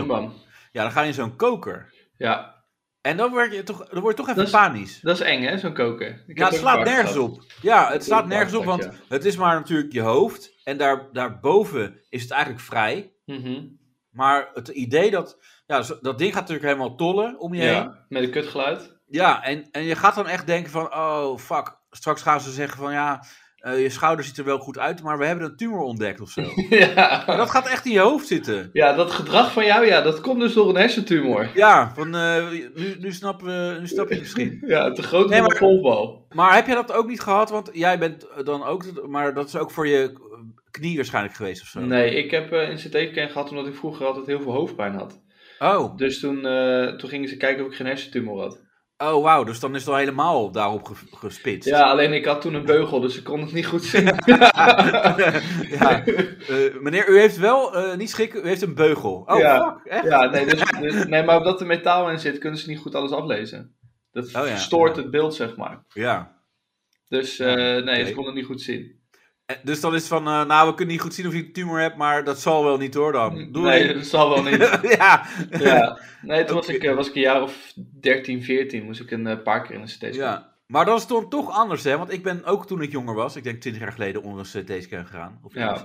[0.72, 1.94] ja, dan ga je in zo'n koker.
[2.17, 2.62] Ja.
[3.01, 5.00] En dan word je toch, dan word je toch even Dat is- panisch.
[5.01, 6.24] Dat is eng, hè, zo'n koken.
[6.27, 7.29] Ik Ja, het slaat nergens gehad.
[7.29, 7.43] op.
[7.62, 10.51] Ja, het slaat nergens op, want het is maar natuurlijk je hoofd.
[10.63, 13.13] En daar, daarboven is het eigenlijk vrij.
[13.25, 13.65] Mhm.
[14.10, 17.72] Maar het idee dat, ja, dat ding gaat natuurlijk helemaal tollen om je heen.
[17.72, 19.01] Ja, met een kutgeluid.
[19.08, 22.77] Ja, en, en je gaat dan echt denken van, oh fuck, straks gaan ze zeggen
[22.77, 23.24] van ja,
[23.63, 26.29] eh, je schouder ziet er wel goed uit, maar we hebben een tumor ontdekt of
[26.29, 26.41] zo.
[26.70, 27.24] ja.
[27.27, 28.70] Maar dat gaat echt in je hoofd zitten.
[28.74, 31.50] ja, dat gedrag van jou, ja, dat komt dus door een hersentumor.
[31.53, 34.62] Ja, van eh, nu, nu, snappen we, nu snap je misschien.
[34.74, 36.25] Ja, te groot Nee, voor maar- een golfbal.
[36.36, 37.50] Maar heb je dat ook niet gehad?
[37.50, 40.13] Want jij bent eh, dan ook, maar dat is ook voor je
[40.72, 41.79] knie waarschijnlijk geweest of zo.
[41.79, 45.22] Nee, ik heb een CT-scan gehad omdat ik vroeger altijd heel veel hoofdpijn had.
[45.60, 46.41] Oh, Dus toen,
[46.98, 48.62] toen gingen ze kijken of ik geen hersentumor had.
[48.98, 51.70] Oh wauw, dus dan is het al helemaal daarop ge- gespitst.
[51.70, 54.06] Ja, alleen ik had toen een beugel, dus ik kon het niet goed zien.
[55.80, 56.04] ja.
[56.06, 59.24] Eh, meneer, u heeft wel, eh, niet schrikken, u heeft een beugel.
[59.26, 59.80] Oh, Ja.
[59.84, 60.06] fuck, echt?
[60.06, 62.96] ja, nee, dus, dus- nee, maar omdat er metaal in zit, kunnen ze niet goed
[62.96, 63.76] alles aflezen.
[64.12, 65.02] Dat Oh ja, verstoort ja.
[65.02, 65.84] het beeld, zeg maar.
[65.94, 66.42] Ja.
[67.08, 69.02] Dus eh, nee, ze konden het niet goed zien.
[69.46, 71.54] Eh, Dus dan is van, eh, nou, we kunnen niet goed zien of je een
[71.54, 73.52] tumor hebt, maar dat zal wel niet hoor dan.
[73.52, 74.80] Nee, dat zal wel niet.
[74.98, 75.26] ja.
[75.50, 76.00] ja.
[76.22, 79.41] Nee, toen was ik, eh, was ik een jaar of 13, 14, moest ik een
[79.44, 80.12] paar keer in een CT-scan.
[80.13, 80.52] ja.
[80.67, 81.98] Maar dat is dan toch anders, hè?
[81.98, 84.63] Want ik ben ook toen ik jonger was, ik denk 20 jaar geleden, onder een
[84.63, 85.39] CT-scan gegaan.
[85.44, 85.84] Of Ja.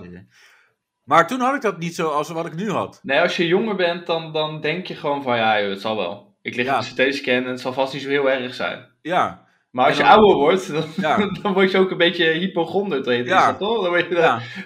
[1.03, 2.99] Maar toen had ik dat niet zo als wat ik nu had.
[3.03, 5.95] Nee, als je jonger bent, dan, dan denk je gewoon van, ja, joh, het zal
[5.95, 6.35] wel.
[6.41, 6.77] Ik lig Ja.
[6.79, 8.85] op een CT-scan en het zal vast niet zo heel erg zijn.
[9.01, 9.47] Ja.
[9.71, 11.17] Maar als je dan- ouder wordt, dan, Ja.
[11.41, 13.03] dan word je ook een beetje hypochonder.
[13.03, 13.53] Dan, Ja.
[13.53, 13.83] toch?
[13.83, 14.07] dan, je,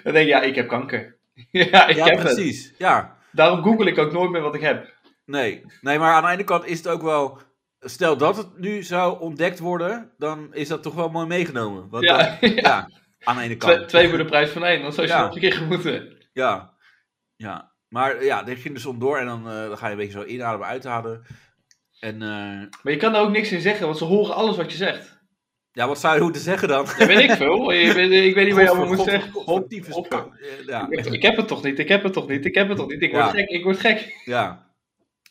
[0.02, 1.16] dan denk je, ja, ik heb kanker.
[1.50, 2.22] ja, ik ja heb het.
[2.34, 2.74] precies.
[2.78, 3.16] Ja.
[3.32, 4.92] Daarom google ik ook nooit meer wat ik heb.
[5.26, 5.62] Nee.
[5.80, 7.38] nee, maar aan de ene kant is het ook wel...
[7.80, 11.88] Stel dat het nu zou ontdekt worden, dan is dat toch wel mooi meegenomen.
[11.90, 12.90] Want dan- Ja, ja.
[13.24, 13.72] aan de ene kant.
[13.74, 14.82] twee, twee voor de prijs van één.
[14.82, 16.16] Dan zou je nog een keer moeten.
[16.32, 16.72] Ja,
[17.36, 17.72] ja.
[17.88, 20.18] Maar ja, dit ging dus om door en dan, eh, dan ga je een beetje
[20.20, 21.24] zo inademen, uitademen.
[22.04, 22.28] En eh,
[22.82, 25.18] Maar je kan daar ook niks in zeggen, want ze horen alles wat je zegt.
[25.72, 26.84] ja, wat zou je moeten zeggen dan?
[26.84, 27.70] Dat weet ik veel.
[27.72, 29.32] Je weet- ik weet niet wat je allemaal moet God- zeggen.
[29.32, 29.66] God-
[30.66, 32.68] Ja, Ik heb- Ik heb het toch niet, ik heb het toch niet, ik heb
[32.68, 33.02] het toch niet.
[33.02, 33.30] Ik word Ja.
[33.30, 34.20] gek, ik word gek.
[34.24, 34.62] ja.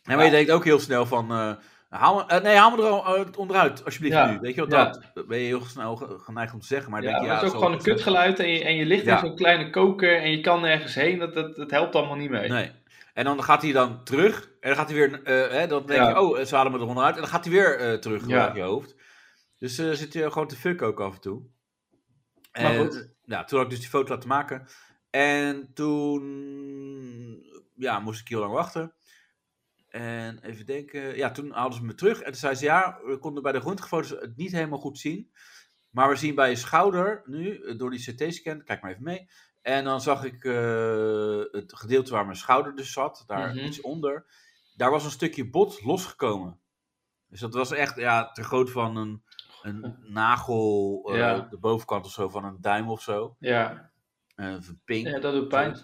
[0.04, 1.52] En maar je denkt ook heel snel van, eh,
[1.90, 4.32] haal me, eh, nee, haal me er al onderuit, alsjeblieft Ja.
[4.32, 4.38] nu.
[4.42, 4.84] Weet je wat Ja.
[4.84, 5.02] dat?
[5.14, 7.34] Dat ben je heel snel ge- geneigd om te zeggen, maar Ja, denk je, ja,
[7.34, 10.18] het is ook gewoon een kutgeluid en je, en je ligt in zo'n kleine koker
[10.22, 11.20] en je kan nergens heen.
[11.20, 12.50] Dat, dat, dat helpt allemaal niet mee.
[12.50, 12.72] Nee.
[13.14, 14.44] En dan gaat hij dan terug.
[14.60, 15.24] En dan gaat hij weer.
[15.24, 16.10] eh, hè, dan denk Ja.
[16.10, 17.16] je, oh, ze halen me er onderuit.
[17.16, 18.46] En dan gaat hij weer eh, terug Ja.
[18.48, 18.96] naar je hoofd.
[19.58, 21.42] Dus eh zit je gewoon te fuck ook af en toe.
[22.52, 23.14] Maar En goed.
[23.24, 24.68] ja, toen had ik dus die foto laten maken.
[25.10, 26.24] En toen
[27.76, 28.94] ja, moest ik heel lang wachten.
[29.90, 31.16] En even denken.
[31.18, 32.20] Ja, toen haalden ze me terug.
[32.20, 35.32] En toen zei ze, ja, we konden bij de röntgenfoto's het niet helemaal goed zien.
[35.94, 39.30] Maar we zien bij je schouder nu, eh, door die CT-scan, kijk maar even mee.
[39.62, 43.58] En dan zag ik eh, het gedeelte waar mijn schouder dus zat, daar Mhm.
[43.66, 44.26] iets onder.
[44.76, 46.60] Daar was een stukje bot losgekomen.
[47.28, 49.24] Dus dat was echt ja, ter grootte van een,
[49.62, 51.40] een nagel, Ja.
[51.40, 53.36] de bovenkant of zo, van een duim of zo.
[53.40, 53.92] Ja.
[54.36, 55.08] Of een pink.
[55.08, 55.78] ja, dat doet pijn.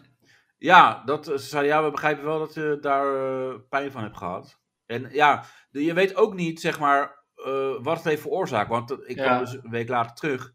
[0.58, 4.60] Ja, dat, ze ja, we begrijpen wel dat je daar pijn van hebt gehad.
[4.86, 8.70] En ja, je weet ook niet, zeg maar, eh, wat het heeft veroorzaakt.
[8.70, 9.24] Want ik Ja.
[9.26, 10.54] kwam dus een week later terug.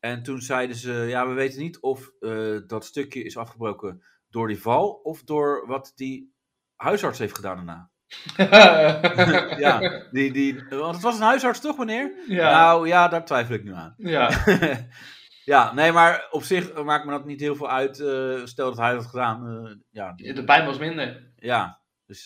[0.00, 4.48] En toen zeiden ze, ja, we weten niet of eh, dat stukje is afgebroken door
[4.48, 4.90] die val...
[5.02, 6.34] of door wat die
[6.76, 7.90] huisarts heeft gedaan daarna.
[9.58, 12.12] ja, die, die, want het was een huisarts toch, meneer?
[12.26, 12.50] ja.
[12.50, 13.94] Nou, ja, daar twijfel ik nu aan.
[13.96, 14.30] ja.
[15.44, 18.00] ja, nee, maar op zich maakt me dat niet heel veel uit.
[18.00, 19.82] eh, stel dat hij dat had gedaan.
[19.90, 21.32] ja, De pijn was minder.
[21.36, 22.24] ja, dus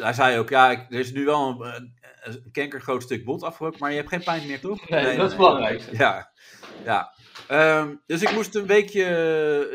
[0.00, 3.78] hij zei ook, ja, ik- er is nu wel een, een, kankergroot stuk bot afgebroken,
[3.80, 4.88] maar je hebt geen pijn meer, toch?
[4.88, 5.96] Nee, dat is het belangrijkste.
[5.96, 6.32] Ja,
[6.84, 7.12] ja.
[7.48, 9.06] Ehm, dus ik moest een weekje,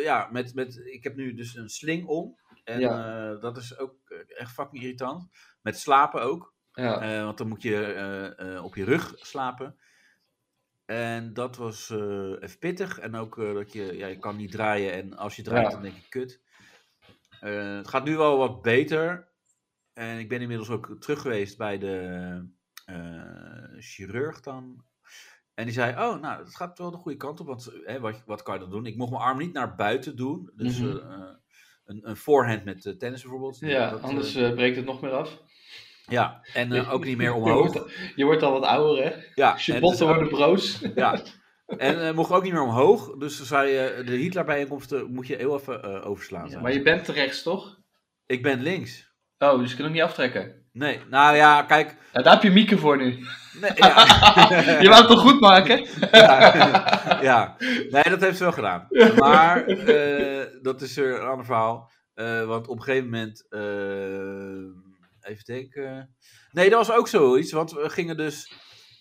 [0.03, 2.37] ja, met, met, ik heb nu dus een sling om.
[2.63, 3.31] En Ja.
[3.33, 5.29] eh, dat is ook eh, echt fucking irritant.
[5.61, 6.53] Met slapen ook.
[6.71, 7.01] Ja.
[7.01, 9.75] Eh, want dan moet je op je rug slapen.
[10.85, 12.99] En dat was even pittig.
[12.99, 14.93] En ook dat je, ja, je kan niet draaien.
[14.93, 15.71] En als je draait, Ja.
[15.71, 16.41] dan denk je kut.
[17.39, 19.27] Het gaat nu wel wat beter.
[19.97, 21.99] En ik ben inmiddels ook terug geweest bij de
[22.85, 24.83] eh, chirurg dan.
[25.53, 27.47] En die zei, oh, nou, het gaat wel de goede kant op.
[27.47, 28.85] Want hè, wat, wat kan je dan doen?
[28.85, 30.51] Ik mocht mijn arm niet naar buiten doen.
[30.55, 30.97] Dus Mhm.
[30.97, 31.21] eh, eh,
[31.85, 33.59] een, een voorhand met tennis bijvoorbeeld.
[33.59, 35.41] Ja, Dat, anders breekt het nog meer af.
[36.07, 37.89] ja, en ook niet meer Je omhoog.
[38.15, 39.15] je wordt al wat ouder, hè?
[39.35, 40.79] Ja, je en botten dus- worden broos.
[40.95, 41.21] Ja.
[41.77, 43.17] En mocht ook niet meer omhoog.
[43.17, 43.71] Dus ze zei,
[44.05, 46.49] de Hitler-bijeenkomsten moet je heel even overslaan.
[46.49, 47.79] Ja, maar je bent rechts, toch?
[48.25, 49.06] Ik ben links.
[49.39, 50.65] Oh, dus je kunt hem niet aftrekken.
[50.71, 51.95] Nee, nou ja, kijk.
[52.13, 53.25] Ja, daar heb je Mieke voor nu.
[53.61, 54.03] Nee, ja.
[54.81, 55.87] je wou het toch goed maken?
[56.11, 57.55] ja, ja.
[57.89, 58.87] nee, dat heeft ze wel gedaan.
[59.15, 61.91] Maar eh, dat is er een ander verhaal.
[62.13, 66.15] Eh, want op een gegeven moment, eh, even denken.
[66.51, 67.51] Nee, dat was ook zoiets.
[67.51, 68.51] Want we gingen dus,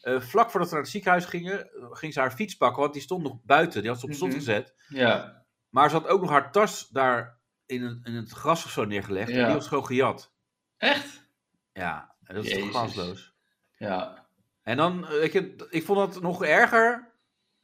[0.03, 2.81] vlak voordat we naar het ziekenhuis gingen, ging ze haar fiets pakken.
[2.83, 3.81] Want die stond nog buiten.
[3.81, 4.39] Die had ze op slot Mhm.
[4.39, 4.75] gezet.
[4.89, 5.45] Ja.
[5.71, 7.36] Maar ze had ook nog haar tas daar
[7.67, 9.31] in, een, in het gras of zo neergelegd.
[9.31, 9.45] En Ja.
[9.47, 10.33] die was gewoon gejat.
[10.77, 11.29] Echt?
[11.73, 13.35] Ja, en dat is toch kansloos.
[13.79, 14.27] Ja.
[14.63, 17.13] En dan, eh, weet je, ik vond dat nog erger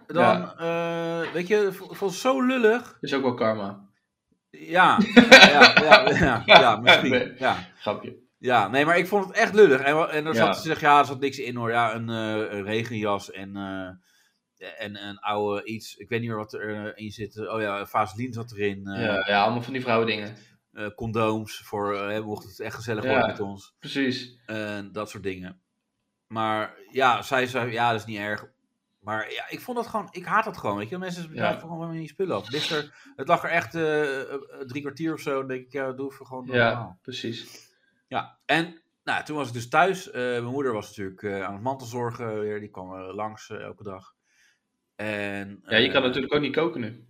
[0.06, 0.54] dan, Ja.
[1.24, 2.98] eh, weet je, ik vond het zo lullig.
[3.00, 3.80] Is ook wel karma.
[4.50, 7.10] Ja, ja, ja, ja, ja, misschien.
[7.10, 7.34] Nee.
[7.38, 7.56] Ja.
[7.78, 8.16] Grapje.
[8.38, 9.80] ja, nee, maar ik vond het echt lullig.
[9.80, 11.70] En, en dan zat ze zeggen, ja, er zat niks in hoor.
[11.70, 13.56] Ja, een, eh, een regenjas en,
[14.79, 15.96] en een oude iets.
[15.96, 17.48] Ik weet niet meer wat erin in zit.
[17.48, 18.87] Oh ja, vaseline zat erin.
[18.87, 20.37] eh, Ja, ja, allemaal van die vrouwendingen.
[20.72, 23.09] eh, condooms voor, eh, mocht het echt gezellig Ja.
[23.11, 23.75] worden met ons.
[23.79, 24.38] Precies.
[24.46, 25.61] En dat soort dingen.
[26.27, 28.46] Maar ja, zij zei, ja, dat is niet erg.
[29.01, 30.98] Maar ja, ik vond dat gewoon, ik haat dat gewoon, weet je.
[30.98, 32.42] Mensen blijven gewoon van die spullen af.
[32.42, 35.38] Het, ligt er, het lag er echt eh, eh, drie kwartier of zo.
[35.38, 36.70] Dan denk ik, ja, doe even gewoon normaal.
[36.70, 37.70] Ja, precies.
[38.09, 40.11] Ja, en nou, toen was ik dus thuis.
[40.11, 42.61] Eh, mijn moeder was natuurlijk eh, aan het mantelzorgen weer.
[42.61, 44.14] Die kwam eh, langs eh, elke dag.
[44.96, 47.07] En, Ja, je eh, kan natuurlijk ook niet koken nu.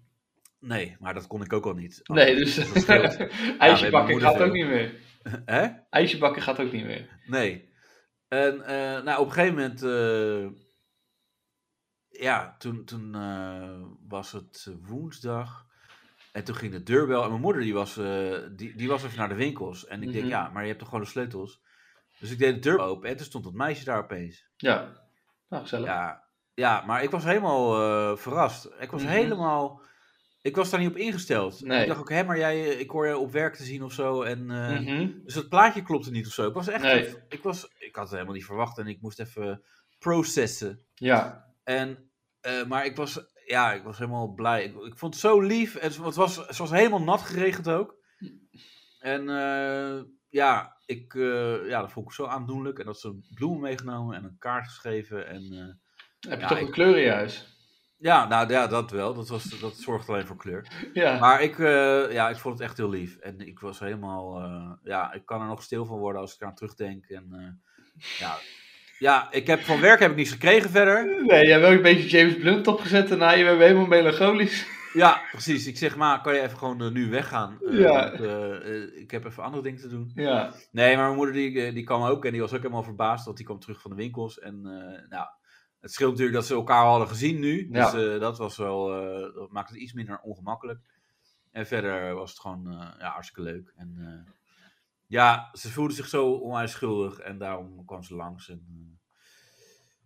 [0.59, 2.01] Nee, maar dat kon ik ook al niet.
[2.03, 2.59] Nee, dus
[3.59, 4.47] ijsje bakken gaat veel.
[4.47, 4.95] ook niet meer.
[5.45, 5.68] Hè?
[5.90, 7.09] Ijsje bakken gaat ook niet meer.
[7.27, 7.71] Nee.
[8.29, 10.61] En eh, nou, op een gegeven moment, eh,
[12.23, 15.66] ja, toen, toen eh, was het woensdag.
[16.33, 17.23] En toen ging de deurbel.
[17.23, 19.87] En mijn moeder die was, eh, die, die was even naar de winkels.
[19.87, 20.33] En ik denk, Mhm.
[20.33, 21.62] ja, maar je hebt toch gewoon de sleutels?
[22.18, 24.47] Dus ik deed de deur open en toen stond dat meisje daar opeens.
[24.57, 24.92] Ja.
[25.49, 25.87] Nou, gezellig.
[25.87, 28.69] Ja, ja maar ik was helemaal eh, verrast.
[28.81, 29.11] Ik was Mhm.
[29.12, 29.81] helemaal...
[30.43, 31.61] Ik was daar niet op ingesteld.
[31.61, 31.81] Nee.
[31.83, 34.23] Ik dacht ook, hé, maar jij, ik hoor je op werk te zien of zo.
[34.23, 35.11] En, eh, Mhm.
[35.25, 36.49] dus het plaatje klopte niet of zo.
[36.49, 36.83] Ik was echt.
[36.83, 37.15] Nee.
[37.29, 39.62] Ik, was, ik had het helemaal niet verwacht en ik moest even
[39.99, 40.81] processen.
[40.95, 41.47] Ja.
[41.65, 42.11] En,
[42.41, 44.65] eh, maar ik was, ja, ik was helemaal blij.
[44.65, 45.75] Ik, ik vond het zo lief.
[45.75, 47.97] En het was, het was helemaal nat geregend ook.
[48.99, 49.25] En
[50.29, 51.12] ja, ik,
[51.67, 52.79] ja, dat vond ik zo aandoenlijk.
[52.79, 55.27] En dat ze bloemen meegenomen en een kaart geschreven.
[55.27, 55.81] En,
[56.29, 57.47] Heb je Ja, toch ik- een kleur in je huis?
[57.99, 59.15] ja, nou ja, dat wel.
[59.15, 60.67] Dat, was, dat zorgt alleen voor kleur.
[60.93, 61.19] Ja.
[61.19, 63.17] Maar ik, eh, ja, ik vond het echt heel lief.
[63.17, 66.41] En ik was helemaal, eh, ja, ik kan er nog stil van worden als ik
[66.41, 67.05] eraan terugdenk.
[67.07, 68.37] En eh, ja,
[68.99, 71.05] ja, ik heb van werk heb ik niets gekregen verder.
[71.27, 74.67] Nee, jij hebt ook een beetje James Blunt opgezet en nou, je bent helemaal melancholisch.
[74.93, 75.67] Ja, precies.
[75.67, 77.59] Ik zeg maar, kan je even gewoon nu weggaan?
[77.71, 78.13] Ja.
[78.13, 80.11] want, ik heb even andere dingen te doen.
[80.15, 80.53] Ja.
[80.71, 83.37] Nee, maar mijn moeder die, die kwam ook en die was ook helemaal verbaasd, want
[83.37, 84.39] die kwam terug van de winkels.
[84.39, 84.61] En
[85.09, 85.27] nou,
[85.83, 87.68] het scheelt natuurlijk dat ze elkaar hadden gezien nu.
[87.71, 88.14] Dus Ja.
[88.14, 90.81] eh, dat was wel, eh, dat maakte het iets minder ongemakkelijk.
[91.51, 93.73] En verder was het gewoon eh, ja, hartstikke leuk.
[93.77, 94.27] En
[95.07, 98.49] ja, ze voelde zich zo onwijs schuldig en daarom kwam ze langs.
[98.49, 98.99] En,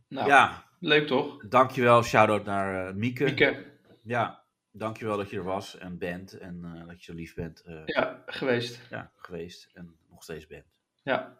[0.08, 1.46] Nou, Ja, leuk toch?
[1.48, 2.02] dankjewel.
[2.02, 3.24] Shout-out naar Mieke.
[3.24, 3.64] Mieke.
[4.02, 8.22] Ja, dankjewel dat je er was en bent en dat je zo lief bent Ja,
[8.26, 8.80] geweest.
[8.90, 10.64] ja, geweest en nog steeds bent.
[11.02, 11.38] Ja.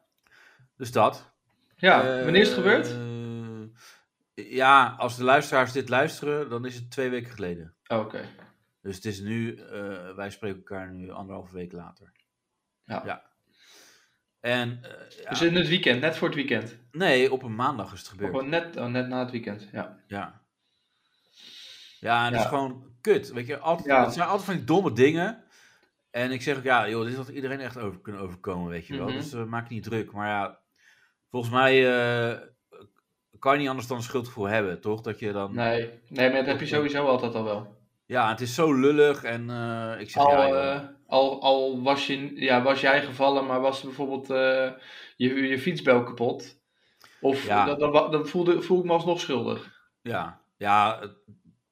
[0.76, 1.30] Dus dat.
[1.76, 2.86] Ja, wanneer is het gebeurd?
[4.44, 7.74] Ja, als de luisteraars dit luisteren, dan is het twee weken geleden.
[7.88, 8.28] Oké.
[8.82, 12.12] Dus het is nu, eh, wij spreken elkaar nu anderhalve week later.
[12.84, 13.02] Ja.
[13.04, 13.22] Ja.
[14.40, 16.76] En, eh, ja, Dus in het weekend, net voor het weekend.
[16.90, 18.30] nee, op een maandag is het gebeurd.
[18.30, 19.98] Gewoon net, oh, net na het weekend, ja.
[20.06, 20.44] Ja.
[22.00, 22.44] Ja, en dat Ja.
[22.46, 23.32] is gewoon kut.
[23.32, 25.44] Weet je, altijd, het zijn altijd van die domme dingen.
[26.10, 28.96] En ik zeg ook, ja, joh, dit had iedereen echt over kunnen overkomen, weet je
[28.96, 29.06] wel.
[29.08, 29.16] Mhm.
[29.16, 30.12] Dus uh, maak niet druk.
[30.12, 30.60] Maar ja,
[31.30, 31.74] volgens mij
[33.46, 35.00] kan je niet anders dan een schuldgevoel hebben, toch?
[35.00, 35.54] Dat je dan...
[35.54, 37.76] Nee, nee maar dat heb je sowieso altijd al wel.
[38.06, 42.06] Ja, het is zo lullig en eh, ik zeg, Al, ja, eh, al, al was,
[42.06, 44.70] je, ja, was jij gevallen, maar was bijvoorbeeld eh,
[45.16, 46.58] je, je fietsbel kapot.
[47.20, 47.64] Of Ja.
[47.64, 49.70] dan, dan, dan voelde, voel ik me alsnog schuldig.
[50.02, 51.16] ja, ja, het-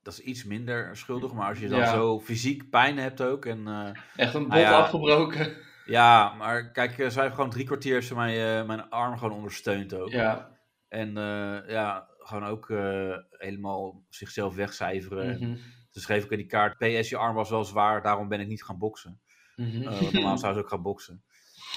[0.02, 1.32] dat is iets minder schuldig.
[1.32, 1.92] Maar als je dan Ja.
[1.92, 3.68] zo fysiek pijn hebt ook en...
[4.16, 4.78] Echt een bot Nou ja.
[4.78, 5.56] afgebroken.
[5.86, 9.94] Ja, maar kijk, zij heeft gewoon drie kwartier heeft ze mij, mijn arm gewoon ondersteund
[9.94, 10.08] ook.
[10.08, 10.53] Ja.
[10.94, 15.24] En eh, ja, gewoon ook eh, helemaal zichzelf wegcijferen.
[15.24, 15.58] En Mhm.
[15.90, 18.46] Toen schreef ik in die kaart, PS, je arm was wel zwaar, daarom ben ik
[18.46, 19.20] niet gaan boksen.
[19.56, 19.82] Mhm.
[19.82, 21.22] Eh, normaal zou ze ook gaan boksen.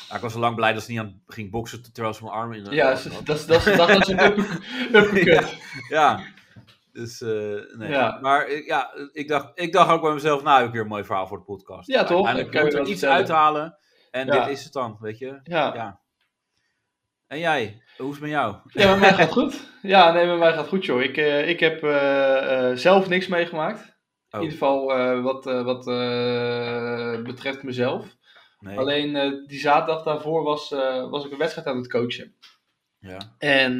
[0.07, 2.35] Maar ik was al lang blij dat ze niet aan ging boksen terwijl ze mijn
[2.35, 4.19] arm in de Ja, dat dat dat dat is een
[4.97, 5.57] uppercut.
[5.89, 6.23] Ja,
[6.91, 7.89] dus nee.
[7.89, 8.19] Ja.
[8.21, 11.03] Maar ja, ik dacht, ik dacht ook bij mezelf, nou, heb ik weer een mooi
[11.03, 11.87] verhaal voor de podcast.
[11.87, 12.31] Ja, toch?
[12.31, 13.77] Dan kan je moet er iets uithalen
[14.11, 15.39] en dit is het dan, weet je.
[15.43, 15.73] Ja.
[15.73, 15.99] Ja.
[17.27, 18.55] En jij, hoe is het met jou?
[18.73, 19.67] Ja, met mij gaat goed.
[19.81, 21.01] Ja, nee, met mij gaat goed, joh.
[21.01, 23.79] Ik, eh, ik heb eh, eh, zelf niks meegemaakt.
[23.79, 24.85] In Oh, ieder geval
[25.21, 25.85] wat, wat
[27.23, 28.15] betreft mezelf.
[28.59, 28.77] nee.
[28.77, 30.69] Alleen die zaterdag daarvoor was,
[31.09, 32.35] was ik een wedstrijd aan het coachen.
[32.99, 33.17] Ja.
[33.37, 33.79] En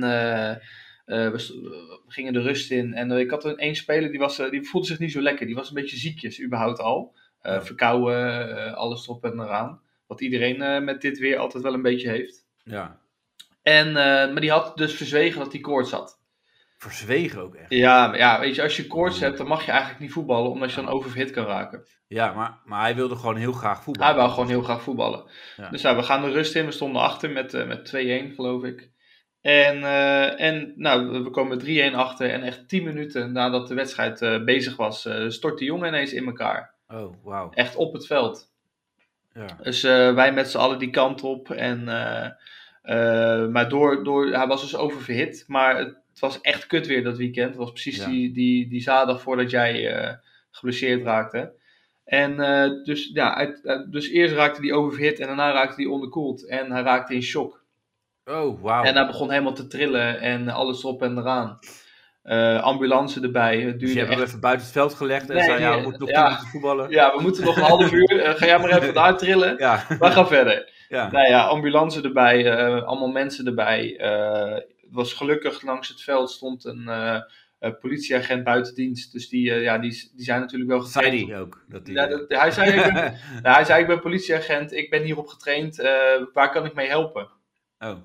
[1.06, 2.94] we, gingen de rust in.
[2.94, 5.46] En ik had een één speler die, was, die voelde zich niet zo lekker.
[5.46, 7.16] Die was een beetje ziekjes, überhaupt al.
[7.42, 7.62] Ja.
[7.62, 9.82] Verkouden, alles erop en eraan.
[10.08, 12.46] Wat iedereen met dit weer altijd wel een beetje heeft.
[12.64, 13.00] ja.
[13.68, 16.20] En, eh, maar die had dus verzwegen dat hij koorts had.
[16.78, 17.70] Verzwegen ook echt.
[17.70, 20.52] Ja, maar ja, weet je, als je koorts hebt, dan mag je eigenlijk niet voetballen,
[20.52, 21.88] omdat je dan oververhit kan raken.
[22.08, 24.14] Ja, maar, maar hij wilde gewoon heel graag voetballen.
[24.14, 25.24] Hij wou gewoon heel graag voetballen.
[25.58, 25.70] Ja.
[25.70, 26.66] Dus nou, we gaan de rust in.
[26.66, 28.90] We stonden achter met, eh, met 2-1, geloof ik.
[29.42, 32.30] En, eh, en nou, we komen 3-1 achter.
[32.30, 36.74] En echt 10 minuten nadat de wedstrijd bezig was, stort de jongen ineens in elkaar.
[36.88, 37.52] Oh, wauw.
[37.52, 38.52] Echt op het veld.
[39.34, 39.46] Ja.
[39.62, 41.52] Dus wij met z'n allen die kant op.
[41.52, 41.88] En,
[42.88, 45.44] eh, maar door, door, hij was dus oververhit.
[45.48, 47.48] Maar het was echt kut weer dat weekend.
[47.48, 48.06] Het was precies Ja.
[48.06, 50.14] die, die, die zaterdag voordat jij eh,
[50.52, 51.54] geblesseerd raakte.
[52.06, 56.48] En eh, dus, ja, uit, dus eerst raakte hij oververhit en daarna raakte hij onderkoeld.
[56.48, 57.64] En hij raakte in shock.
[58.26, 58.84] Oh, wauw.
[58.84, 61.60] En hij begon helemaal te trillen en alles op en eraan.
[62.24, 63.60] Eh, ambulance erbij.
[63.62, 65.76] Het Dus duurde je hebt hem even buiten het veld gelegd en Nee, zei, ja,
[65.78, 66.16] we moeten nog ja.
[66.16, 66.90] 10 minuten voetballen.
[66.90, 68.34] ja, we moeten nog een half uur.
[68.38, 69.56] Ga jij maar even daar trillen.
[69.58, 69.86] Ja.
[70.00, 70.76] We gaan verder.
[70.90, 71.12] Ja.
[71.12, 73.96] Nou ja, ambulance erbij, eh, allemaal mensen erbij.
[74.82, 79.12] Het was gelukkig langs het veld stond een eh, politieagent buiten dienst.
[79.12, 81.30] Dus die, ja, die, die zijn natuurlijk wel Zei getraind.
[81.32, 81.64] hij ook.
[81.70, 82.94] Dat die, Ja, dat- hij, zei, ik ben,
[83.44, 85.76] nou, hij zei, ik ben politieagent, ik ben hierop getraind,
[86.34, 87.28] waar kan ik mee helpen?
[87.80, 87.96] oh,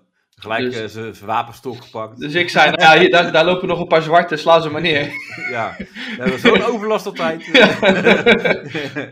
[0.43, 2.19] gelijk Dus- eh, zijn wapenstok gepakt.
[2.21, 4.71] Dus ik zei, nou ja, hier, daar, daar lopen nog een paar zwarte, sla ze
[4.71, 5.11] maar neer.
[5.51, 5.77] Ja,
[6.19, 7.47] dat is zo'n overlast altijd.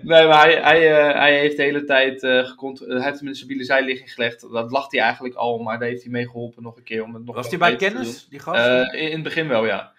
[0.03, 3.21] Nee, maar hij, hij, eh, hij heeft de hele tijd eh gekont- hij heeft hem
[3.23, 4.41] in een stabiele zijligging gelegd.
[4.53, 7.03] Dat lag hij eigenlijk al, maar daar heeft hij mee geholpen nog een keer.
[7.03, 8.93] Om het nog Was hij bij kennis, die gast?
[8.93, 9.93] In, in het begin wel, ja.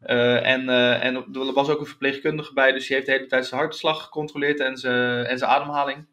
[0.00, 0.68] En,
[1.00, 4.02] en er was ook een verpleegkundige bij, dus die heeft de hele tijd zijn hartslag
[4.02, 6.06] gecontroleerd en zijn, en zijn ademhaling.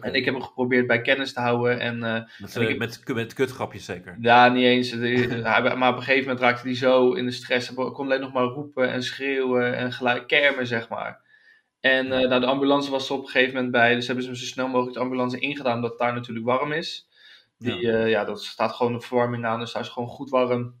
[0.00, 1.80] En ik heb hem geprobeerd bij kennis te houden.
[1.80, 4.16] En eh, Met, en ik- eh, met, met kutgrapjes zeker.
[4.20, 4.94] ja, niet eens.
[5.76, 7.74] Maar op een gegeven moment raakte hij zo in de stress.
[7.74, 11.20] Kon alleen nog maar roepen en schreeuwen en gelijk kermen, zeg maar.
[11.80, 13.94] En eh, nou, de ambulance was er op een gegeven moment bij.
[13.94, 16.72] Dus hebben ze hem zo snel mogelijk de ambulance ingedaan, omdat het daar natuurlijk warm
[16.72, 17.08] is.
[17.58, 17.96] Die, Ja.
[17.98, 18.04] ja.
[18.04, 20.74] ja, dat staat gewoon de verwarming aan, dus daar is gewoon goed warm.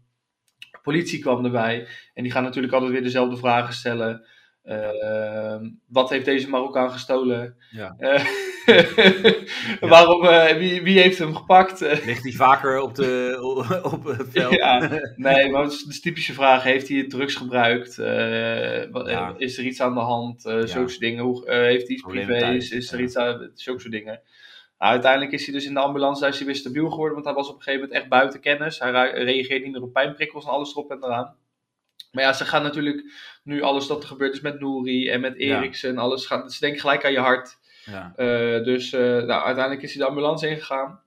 [0.58, 4.26] De politie kwam erbij en die gaan natuurlijk altijd weer dezelfde vragen stellen.
[4.64, 7.56] Ehm, wat heeft deze Marokkaan gestolen?
[7.70, 7.94] Ja.
[9.80, 11.80] Waarom, eh, wie, wie heeft hem gepakt?
[12.06, 13.38] Ligt hij vaker op, de,
[13.92, 14.54] op het veld?
[14.54, 17.98] ja, nee, maar het is de typische vraag: heeft hij drugs gebruikt?
[17.98, 19.34] Eh, wat- Ja.
[19.38, 20.42] Is er iets aan de hand?
[20.42, 20.66] Ja.
[20.66, 21.24] Zulke soort dingen.
[21.24, 22.70] Hoe, heeft hij iets privés?
[22.70, 23.50] Is er iets aan?
[23.54, 24.20] Zulke soort dingen.
[24.78, 27.26] Nou, uiteindelijk is hij dus in de ambulance daar is hij weer stabiel geworden, want
[27.26, 28.78] hij was op een gegeven moment echt buiten kennis.
[28.78, 28.90] Hij
[29.24, 31.34] reageert niet meer op pijnprikkels en alles erop en eraan.
[32.12, 33.04] Maar ja, ze gaan natuurlijk
[33.44, 35.36] nu alles dat er gebeurd is met Nouri en met.
[35.58, 36.26] Eriksen en alles.
[36.26, 37.58] Gaan, ze denken gelijk aan je hart.
[37.90, 38.12] Ja.
[38.16, 41.00] Eh, dus eh, nou, uiteindelijk is hij de ambulance ingegaan.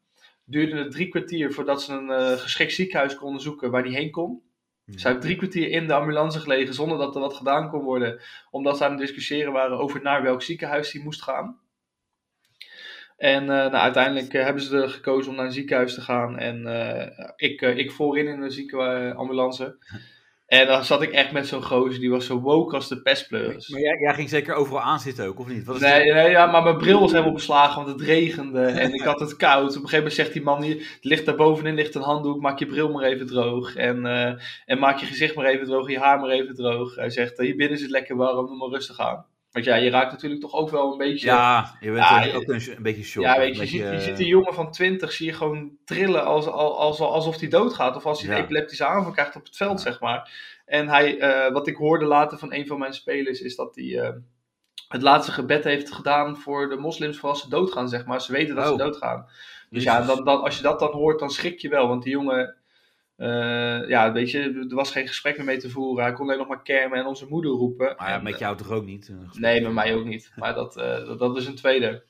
[0.46, 4.12] Duurde het drie kwartier voordat ze een eh, geschikt ziekenhuis konden zoeken waar hij heen
[4.12, 4.42] kon.
[4.96, 8.20] Ze heeft drie kwartier in de ambulance gelegen zonder dat er wat gedaan kon worden.
[8.52, 11.60] Omdat ze aan het discussiëren waren over naar welk ziekenhuis hij moest gaan.
[13.18, 16.38] En nou, uiteindelijk hebben ze er gekozen om naar een ziekenhuis te gaan.
[16.38, 16.66] En
[17.36, 19.76] ik, ik voorin in de ziekenambulance.
[20.46, 23.70] En dan zat ik echt met zo'n gozer, die was zo woke als de pestpleuris.
[23.70, 25.66] Maar jij, jij ging zeker overal aanzitten ook, of niet?
[25.66, 28.94] Wat is Nee, nee ja, maar mijn bril was helemaal beslagen, want het regende en
[28.94, 29.62] ik had het koud.
[29.62, 32.42] Op een gegeven moment zegt die man hier, het ligt daar bovenin ligt een handdoek,
[32.42, 33.76] maak je bril maar even droog.
[33.76, 34.34] En, eh,
[34.66, 36.96] en maak je gezicht maar even droog, je haar maar even droog.
[36.96, 39.26] Hij zegt, eh, hier binnen is het lekker warm, doe maar rustig aan.
[39.54, 41.28] Want ja, je raakt natuurlijk toch ook wel een beetje...
[41.28, 43.24] Ja, je bent Ja, ook een, een beetje shock.
[43.24, 45.34] Ja, een weet je, je ziet, je eh, ziet een jongen van 20, zie je
[45.34, 47.96] gewoon trillen als, als, als, alsof hij doodgaat.
[47.96, 48.44] Of als hij een Ja.
[48.44, 50.32] epileptische aanval krijgt op het veld, zeg maar.
[50.66, 54.00] En hij, eh, wat ik hoorde later van een van mijn spelers, is dat hij
[54.00, 54.10] eh,
[54.88, 58.22] het laatste gebed heeft gedaan voor de moslims voor als ze doodgaan, zeg maar.
[58.22, 58.72] Ze weten dat Oh.
[58.72, 59.26] ze doodgaan.
[59.70, 60.00] Dus Jezus.
[60.00, 61.88] ja, dan, dan, als je dat dan hoort, dan schrik je wel.
[61.88, 62.56] Want die jongen,
[63.16, 66.04] eh, ja, weet je, er was geen gesprek meer mee te voeren.
[66.04, 67.94] Hij kon alleen nog maar kermen en onze moeder roepen.
[67.98, 69.08] Maar ja, En, met jou toch ook niet?
[69.10, 70.32] eh, Nee, met mij ook niet.
[70.36, 72.04] Maar dat, eh, dat, dat is een tweede.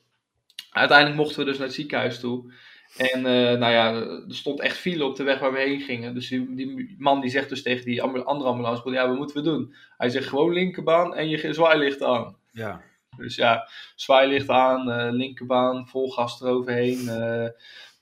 [0.70, 2.52] Uiteindelijk mochten we dus naar het ziekenhuis toe.
[2.96, 6.14] En eh, nou ja, er stond echt file op de weg waar we heen gingen.
[6.14, 9.42] Dus die, die man die zegt dus tegen die andere ambulance, ja, wat moeten we
[9.42, 9.74] doen?
[9.96, 12.36] Hij zegt gewoon linkerbaan en je zwaailicht aan.
[12.50, 12.82] Ja.
[13.16, 17.08] Dus ja, zwaailicht aan, eh, linkerbaan, vol gas eroverheen,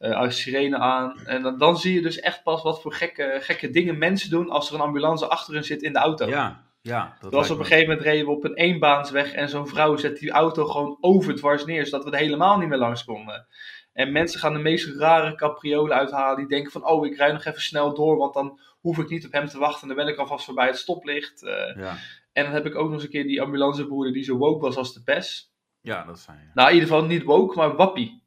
[0.03, 1.21] eh eh, sirene aan.
[1.25, 4.51] En dan, dan zie je dus echt pas wat voor gekke, gekke dingen mensen doen
[4.51, 6.27] als er een ambulance achter hen zit in de auto.
[6.29, 6.71] Ja.
[6.81, 7.17] Ja.
[7.21, 10.19] Dat was op een gegeven moment reden we op een eenbaansweg en zo'n vrouw zet
[10.19, 13.47] die auto gewoon overdwars neer, zodat we er helemaal niet meer langs konden.
[13.93, 16.37] En mensen gaan de meest rare capriolen uithalen.
[16.37, 19.27] Die denken van, oh, ik rijd nog even snel door, want dan hoef ik niet
[19.27, 19.87] op hem te wachten.
[19.89, 21.43] Dan ben ik alvast voorbij het stoplicht.
[21.43, 21.97] Eh, Ja.
[22.33, 24.77] en dan heb ik ook nog eens een keer die ambulancebroeder die zo woke was
[24.77, 25.51] als de pers.
[25.81, 26.39] Ja, dat zijn.
[26.39, 26.51] Ja.
[26.55, 28.22] Nou, in ieder geval niet woke, maar wappie.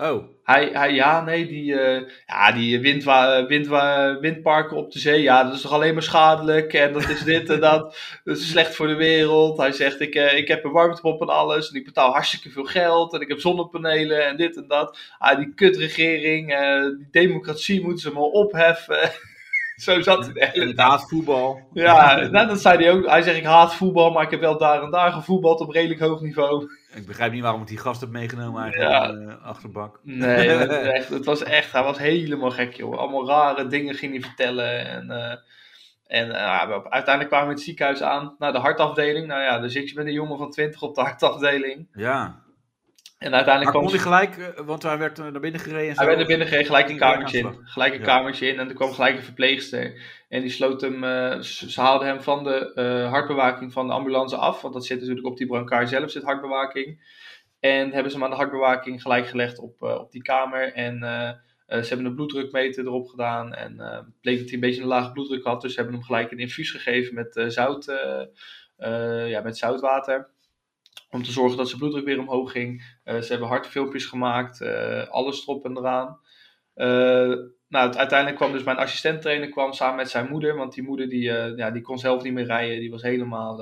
[0.00, 0.24] Oh.
[0.42, 5.44] Hij, hij, ja, nee, die, eh, ja, die windwa, windwa, windparken op de zee, ja,
[5.44, 8.74] dat is toch alleen maar schadelijk en dat is dit en dat, dat is slecht
[8.74, 9.58] voor de wereld.
[9.58, 12.64] Hij zegt, ik, eh, ik heb een warmtepomp en alles en ik betaal hartstikke veel
[12.64, 14.98] geld en ik heb zonnepanelen en dit en dat.
[15.18, 19.10] Ah, die kutregering, eh, die democratie moeten ze maar opheffen.
[19.76, 20.60] Zo zat hij de hele.
[20.60, 21.60] Inderdaad, voetbal.
[21.72, 23.06] Ja, nou, dat zei hij ook.
[23.06, 26.00] Hij zegt, ik haat voetbal, maar ik heb wel daar en daar gevoetbald op redelijk
[26.00, 26.70] hoog niveau.
[26.96, 28.90] Ik begrijp niet waarom ik die gast heb meegenomen eigenlijk.
[28.90, 29.08] Ja.
[29.08, 30.00] in de achterbak.
[30.02, 32.98] Nee, het, was echt, het was echt, hij was helemaal gek, joh.
[32.98, 34.86] Allemaal rare dingen ging hij vertellen.
[34.86, 35.36] En, eh,
[36.06, 39.26] en eh, uiteindelijk kwamen we in het ziekenhuis aan, naar de hartafdeling.
[39.26, 41.88] Nou ja, zit je met een jongen van 20 op de hartafdeling.
[41.92, 42.44] Ja.
[43.18, 45.88] En Maar uiteindelijk kon kwam hij gelijk, eh, want hij werd eh, naar binnen gereden
[45.88, 45.98] en zo.
[46.00, 47.58] hij werd er binnen gereden, gelijk een kamertje in.
[47.64, 48.04] Gelijk een Ja.
[48.06, 50.00] kamertje in en er kwam gelijk een verpleegster.
[50.28, 54.36] En die sloot hem, eh, ze haalden hem van de eh, hartbewaking van de ambulance
[54.36, 54.60] af.
[54.62, 57.14] Want dat zit natuurlijk op die brancard zelf, zit hartbewaking.
[57.60, 60.72] En hebben ze hem aan de hartbewaking gelijk gelegd op, op die kamer.
[60.72, 60.98] En
[61.68, 63.54] ze hebben een bloeddrukmeter erop gedaan.
[63.54, 63.76] En
[64.20, 65.60] bleek dat hij een beetje een lage bloeddruk had.
[65.60, 67.84] Dus ze hebben hem gelijk een infuus gegeven met, zout,
[69.26, 70.28] ja, met zoutwater.
[71.10, 72.98] Om te zorgen dat zijn bloeddruk weer omhoog ging.
[73.04, 74.60] Eh, ze hebben hartfilmpjes gemaakt.
[74.60, 76.20] eh, alles erop en eraan.
[76.74, 77.34] Eh,
[77.68, 80.56] nou, uiteindelijk kwam dus mijn assistenttrainer kwam samen met zijn moeder.
[80.56, 81.22] Want die moeder die,
[81.56, 82.80] ja, die kon zelf niet meer rijden.
[82.80, 83.60] Die was helemaal,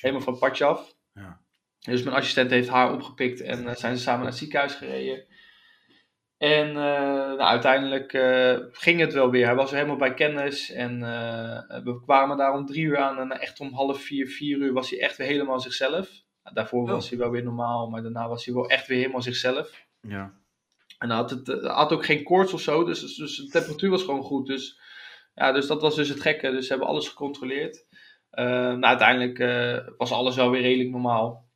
[0.00, 0.94] helemaal van het padje af.
[1.14, 1.40] Ja.
[1.78, 5.24] Dus mijn assistent heeft haar opgepikt en zijn ze samen naar het ziekenhuis gereden.
[6.38, 8.10] En nou, uiteindelijk
[8.72, 9.46] ging het wel weer.
[9.46, 10.70] Hij was er helemaal bij kennis.
[10.72, 11.00] En
[11.84, 13.18] we kwamen daar om drie uur aan.
[13.18, 16.26] En echt om half vier, vier uur was hij echt weer helemaal zichzelf.
[16.52, 16.90] Daarvoor Oh.
[16.90, 19.86] was hij wel weer normaal, maar daarna was hij wel echt weer helemaal zichzelf.
[20.00, 20.34] Ja.
[20.98, 23.90] En hij had, het, hij had ook geen koorts of zo, dus, dus de temperatuur
[23.90, 24.46] was gewoon goed.
[24.46, 24.80] Dus,
[25.34, 26.50] ja, dus dat was dus het gekke.
[26.50, 27.86] Dus ze hebben alles gecontroleerd.
[28.30, 31.46] Eh, nou, uiteindelijk eh, was alles wel weer redelijk normaal.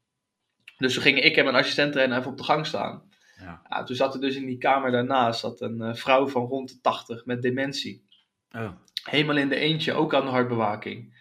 [0.76, 3.10] Dus toen gingen ik en mijn assistent trainer even op de gang staan.
[3.40, 3.62] Ja.
[3.68, 6.68] Ja, toen zat er dus in die kamer daarnaast zat een eh, vrouw van rond
[6.68, 8.06] de 80 met dementie.
[8.52, 8.70] Oh.
[9.04, 11.20] Helemaal in de eentje, ook aan de hartbewaking.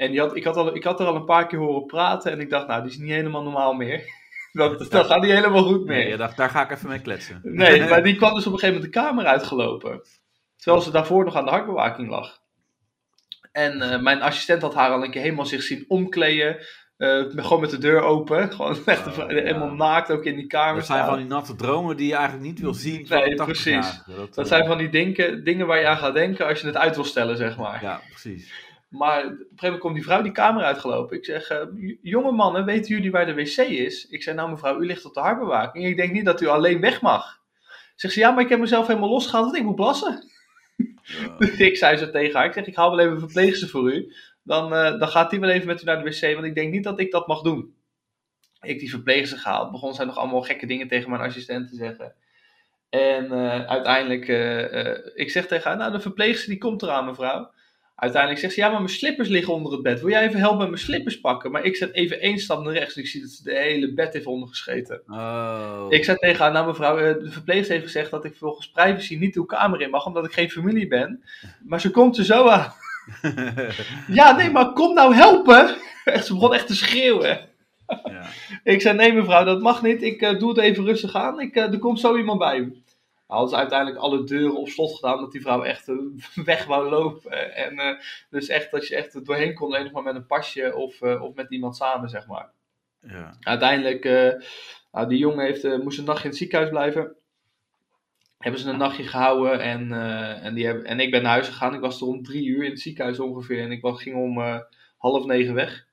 [0.00, 2.32] En die had, ik, had al, ik had er al een paar keer horen praten
[2.32, 4.02] en ik dacht, nou, die is niet helemaal normaal meer.
[4.52, 5.96] dat, dat gaat niet helemaal goed meer.
[5.96, 7.40] Nee, je dacht, daar ga ik even mee kletsen.
[7.42, 10.02] Nee, maar die kwam dus op een gegeven moment de kamer uitgelopen.
[10.56, 12.38] Terwijl ze daarvoor nog aan de hartbewaking lag.
[13.52, 16.56] En eh, mijn assistent had haar al een keer helemaal zich zien omkleden.
[16.96, 18.52] eh, met- gewoon met de deur open.
[18.52, 19.26] Gewoon echt Oh, ja.
[19.26, 22.44] helemaal naakt ook in die kamer Dat zijn van die natte dromen die je eigenlijk
[22.44, 23.06] niet wil zien.
[23.08, 23.44] Nee, een 80-jarige.
[23.44, 24.02] precies.
[24.06, 26.66] Dat, Dat eh, zijn van die dingen, dingen waar je aan gaat denken als je
[26.66, 27.82] het uit wil stellen, zeg maar.
[27.82, 28.52] Ja, precies.
[28.90, 31.16] Maar op een gegeven moment komt die vrouw die kamer uitgelopen.
[31.16, 34.06] Ik zeg, "J- jonge mannen, weten jullie waar de wc is?
[34.06, 35.86] Ik zeg, nou mevrouw, u ligt op de hartbewaking.
[35.86, 37.38] Ik denk niet dat u alleen weg mag.
[37.96, 40.30] Zegt ze, ja, maar ik heb mezelf helemaal losgehaald, want ik moet plassen.
[41.38, 43.92] Eh, ik zei zo tegen haar, ik zeg, ik haal wel even een verpleegster voor
[43.92, 44.14] u.
[44.42, 46.72] Dan, eh, dan gaat die wel even met u naar de wc, want ik denk
[46.72, 47.74] niet dat ik dat mag doen.
[48.60, 52.14] Ik die verpleegster gehaald, begon zij nog allemaal gekke dingen tegen mijn assistent te zeggen.
[52.88, 54.28] En eh, uiteindelijk,
[55.14, 57.50] ik zeg tegen haar, nou de verpleegster die komt eraan mevrouw.
[58.00, 60.00] Uiteindelijk zegt ze, ja maar mijn slippers liggen onder het bed.
[60.00, 61.50] Wil jij even helpen met mijn slippers pakken?
[61.50, 63.92] Maar ik zet even één stap naar rechts en ik zie dat ze de hele
[63.92, 65.02] bed heeft ondergescheten.
[65.08, 65.86] Oh.
[65.88, 69.16] Ik zei tegen haar, nou mevrouw, eh, de verpleegster heeft gezegd dat ik volgens privacy
[69.16, 71.24] niet uw kamer in mag, omdat ik geen familie ben.
[71.62, 72.72] Maar ze komt er zo aan.
[74.08, 75.76] Ja, nee, maar kom nou helpen!
[76.04, 77.40] Echt, ze begon echt te schreeuwen.
[77.86, 78.26] ja.
[78.64, 80.02] Ik zei, nee mevrouw, dat mag niet.
[80.02, 81.40] Ik eh, doe het even rustig aan.
[81.40, 82.82] Ik, eh, er komt zo iemand bij u.
[83.30, 85.96] Hadden ze uiteindelijk alle deuren op slot gedaan, dat die vrouw echt eh,
[86.44, 87.54] weg wou lopen.
[87.54, 87.98] En eh,
[88.30, 91.02] dus echt dat je echt er doorheen kon, alleen nog maar met een pasje of,
[91.02, 92.50] eh, of met iemand samen, zeg maar.
[93.00, 93.36] Ja.
[93.40, 94.04] Uiteindelijk,
[94.92, 97.16] nou, die jongen heeft, moest een nachtje in het ziekenhuis blijven.
[98.38, 99.92] Hebben ze een nachtje gehouden en,
[100.42, 101.74] en, die hebben, en ik ben naar huis gegaan.
[101.74, 104.62] Ik was er om drie uur in het ziekenhuis ongeveer en ik was, ging om
[104.96, 105.86] half negen weg.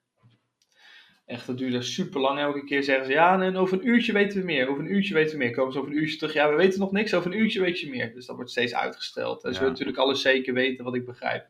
[1.28, 2.40] Echt, dat duurde super lang.
[2.40, 4.68] Elke keer zeggen ze, ja, en over een uurtje weten we meer.
[4.68, 5.52] Over een uurtje weten we meer.
[5.52, 7.14] Komen ze over een uurtje terug, ja, we weten nog niks.
[7.14, 8.14] Over een uurtje weet je meer.
[8.14, 9.36] Dus dat wordt steeds uitgesteld.
[9.36, 9.58] En ze Ja.
[9.60, 11.46] willen natuurlijk alles zeker weten, wat ik begrijp.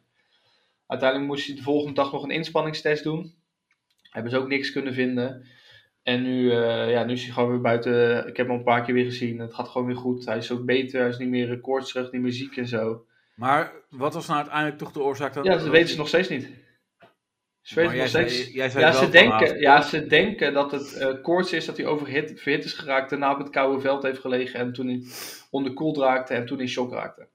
[0.88, 3.34] Uiteindelijk moest hij de volgende dag nog een inspanningstest doen.
[4.09, 5.45] Hebben ze ook niks kunnen vinden.
[6.03, 8.17] En nu, eh, ja, nu is hij gewoon weer buiten.
[8.28, 9.39] Ik heb hem al een paar keer weer gezien.
[9.39, 10.25] Het gaat gewoon weer goed.
[10.25, 10.99] Hij is ook beter.
[10.99, 13.05] Hij is niet meer koortsig, niet meer ziek en zo.
[13.36, 15.43] Maar wat was nou uiteindelijk toch de oorzaak dan?
[15.43, 16.49] Ja, dat weten ze nog steeds niet.
[17.68, 18.53] Ze weten Maar jij nog zei, steeds.
[18.53, 21.78] jij zei Ja ze, denken, ah, ja, ze denken dat het eh koorts is, dat
[21.78, 25.03] hij overhit verhit is geraakt, daarna op het koude veld heeft gelegen en toen hij
[25.49, 27.28] onderkoeld raakte en toen in shock raakte.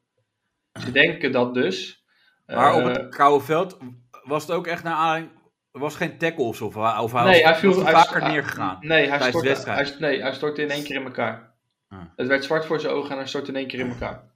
[0.80, 2.05] Ze denken dat dus.
[2.47, 3.78] Maar op Eh, het koude veld
[4.22, 5.33] was het ook echt naar aanleiding...
[5.72, 8.76] Er was geen tackle of of, hij- nee, was, hij viel hij- vaker neergegaan.
[8.80, 11.55] Nee, hij stortte, hij, nee, hij stortte in één keer in elkaar.
[11.89, 11.99] Ah.
[12.16, 14.30] Het werd zwart voor zijn ogen en hij stortte in één keer in elkaar.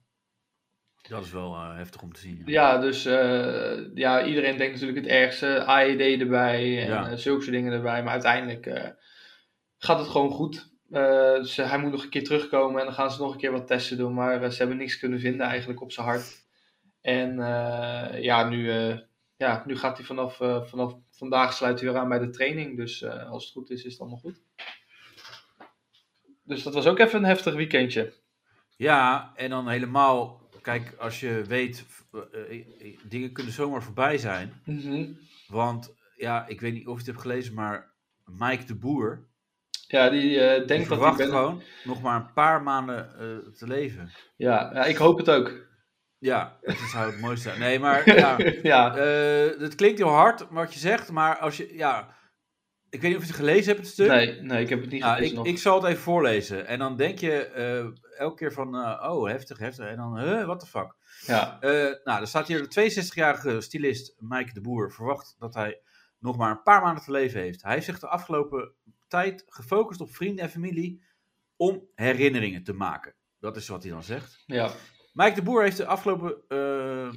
[1.09, 2.41] Dat is wel eh, heftig om te zien.
[2.45, 2.51] Ja.
[2.71, 5.63] Ja, dus eh, ja, iedereen denkt natuurlijk het ergste.
[5.63, 7.09] AED erbij en Ja.
[7.09, 8.03] eh, zulke soort dingen erbij.
[8.03, 8.93] Maar uiteindelijk
[9.77, 10.69] gaat het gewoon goed.
[11.43, 13.67] Ze, hij moet nog een keer terugkomen en dan gaan ze nog een keer wat
[13.67, 14.13] testen doen.
[14.13, 16.45] Maar ze hebben niks kunnen vinden eigenlijk op zijn hart.
[17.01, 17.35] En
[18.21, 18.71] ja, nu,
[19.37, 20.35] ja, nu gaat hij vanaf,
[20.69, 22.77] vanaf vandaag sluit hij weer aan bij de training.
[22.77, 24.41] Dus als het goed is, is het allemaal goed.
[26.43, 28.13] Dus dat was ook even een heftig weekendje.
[28.75, 30.41] Ja, en dan helemaal...
[30.67, 31.85] Kijk, als je weet...
[32.11, 34.61] eh, eh, dingen kunnen zomaar voorbij zijn.
[34.65, 35.05] Mhm.
[35.47, 37.95] Want, ja, ik weet niet of je het hebt gelezen, maar...
[38.25, 39.27] Mike de Boer...
[39.87, 43.51] Ja, die eh, Die denkt dat hij ben- gewoon nog maar een paar maanden eh,
[43.53, 44.11] te leven.
[44.35, 45.67] Ja, ja, ik hoop het ook.
[46.17, 47.59] Ja, dat zou het mooiste zijn.
[47.59, 48.95] Nee, maar ja, ja.
[48.97, 52.15] eh, het klinkt heel hard wat je zegt, maar als je, ja,
[52.97, 54.07] ik weet niet of je het gelezen hebt, het stuk.
[54.07, 55.47] Nee, nee, ik heb het niet Nou, gelezen ik, nog.
[55.53, 56.67] ik zal het even voorlezen.
[56.67, 59.85] En dan denk je eh, elke keer van, eh, oh, heftig, heftig.
[59.85, 60.95] En dan, huh, what the fuck.
[61.25, 61.69] Ja, Eh,
[62.03, 65.81] nou, er staat hier de 62-jarige stylist Mike de Boer verwacht dat hij
[66.19, 67.63] nog maar een paar maanden te leven heeft.
[67.63, 68.71] Hij heeft zich de afgelopen
[69.07, 71.03] tijd gefocust op vrienden en familie
[71.55, 73.13] om herinneringen te maken.
[73.39, 74.43] Dat is wat hij dan zegt.
[74.45, 74.71] ja.
[75.13, 77.11] Mike de Boer heeft, de afgelopen, eh,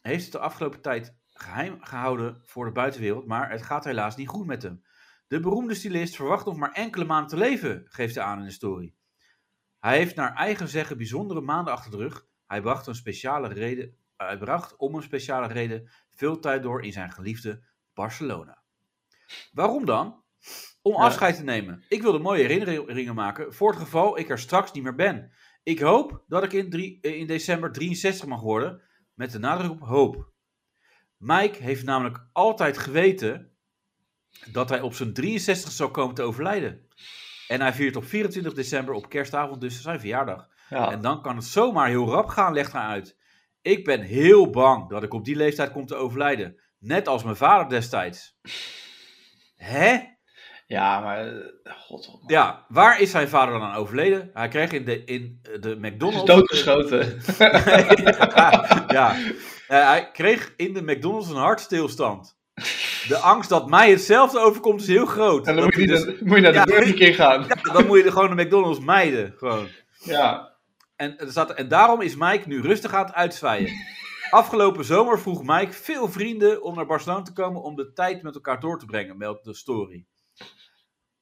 [0.00, 4.28] heeft het de afgelopen tijd geheim gehouden voor de buitenwereld, maar het gaat helaas niet
[4.28, 4.82] goed met hem.
[5.26, 8.50] De beroemde stylist verwacht nog maar enkele maanden te leven, geeft hij aan in de
[8.50, 8.94] story.
[9.78, 12.26] Hij heeft naar eigen zeggen bijzondere maanden achter de rug.
[12.46, 16.92] Hij bracht, een speciale reden, hij bracht om een speciale reden veel tijd door in
[16.92, 17.62] zijn geliefde
[17.94, 18.62] Barcelona.
[19.52, 20.24] Waarom dan?
[20.82, 21.84] Om afscheid te nemen.
[21.88, 25.32] Ik wilde mooie herinneringen maken voor het geval ik er straks niet meer ben.
[25.62, 28.82] Ik hoop dat ik in, drie, eh, in december 63 mag worden,
[29.14, 30.32] met de nadruk op hoop.
[31.16, 33.55] Mike heeft namelijk altijd geweten
[34.52, 36.86] dat hij op zijn 63 zou komen te overlijden.
[37.48, 40.48] En hij viert op 24 december op kerstavond dus zijn verjaardag.
[40.70, 40.90] ja.
[40.90, 43.16] En dan kan het zomaar heel rap gaan, legt hij uit.
[43.62, 46.60] Ik ben heel bang dat ik op die leeftijd kom te overlijden.
[46.78, 48.38] Net als mijn vader destijds.
[49.56, 49.98] Hè?
[50.66, 51.26] ja maar...
[51.26, 52.22] eh, God, man.
[52.26, 54.30] Ja, waar is zijn vader dan aan overleden?
[54.32, 56.30] Hij kreeg in de, in de Hij McDonald's...
[56.30, 57.20] is doodgeschoten.
[58.96, 59.16] ja,
[59.68, 62.38] Eh, hij kreeg in de McDonald's een hartstilstand.
[63.08, 65.46] De angst dat mij hetzelfde overkomt is heel groot.
[65.46, 67.42] en dan moet je, dus- dan, moet je naar de Ja, Burger King gaan.
[67.48, 69.34] ja, dan moet je er gewoon de McDonald's mijden.
[69.36, 69.68] Gewoon.
[69.98, 70.56] Ja.
[70.96, 73.72] En, er staat, en daarom is Mike nu rustig aan het uitzwaaien.
[74.30, 78.34] Afgelopen zomer vroeg Mike veel vrienden om naar Barcelona te komen om de tijd met
[78.34, 80.06] elkaar door te brengen, meldt de story.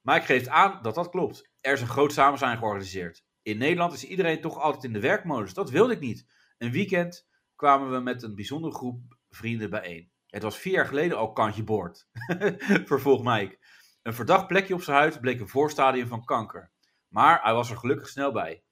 [0.01, 1.51] Mike geeft aan dat dat klopt.
[1.61, 3.25] Er is een groot samenzijn georganiseerd.
[3.43, 5.55] In Nederland is iedereen toch altijd in de werkmodus.
[5.55, 6.27] Dat wilde ik niet.
[6.59, 7.27] Een weekend
[7.57, 10.13] kwamen we met een bijzondere groep vrienden bijeen.
[10.35, 12.09] Het was vier jaar geleden al kantje boord.
[12.93, 13.59] Vervolgt Mike.
[14.03, 16.71] Een verdacht plekje op zijn huid bleek een voorstadium van kanker.
[17.09, 18.63] Maar hij was er gelukkig snel bij.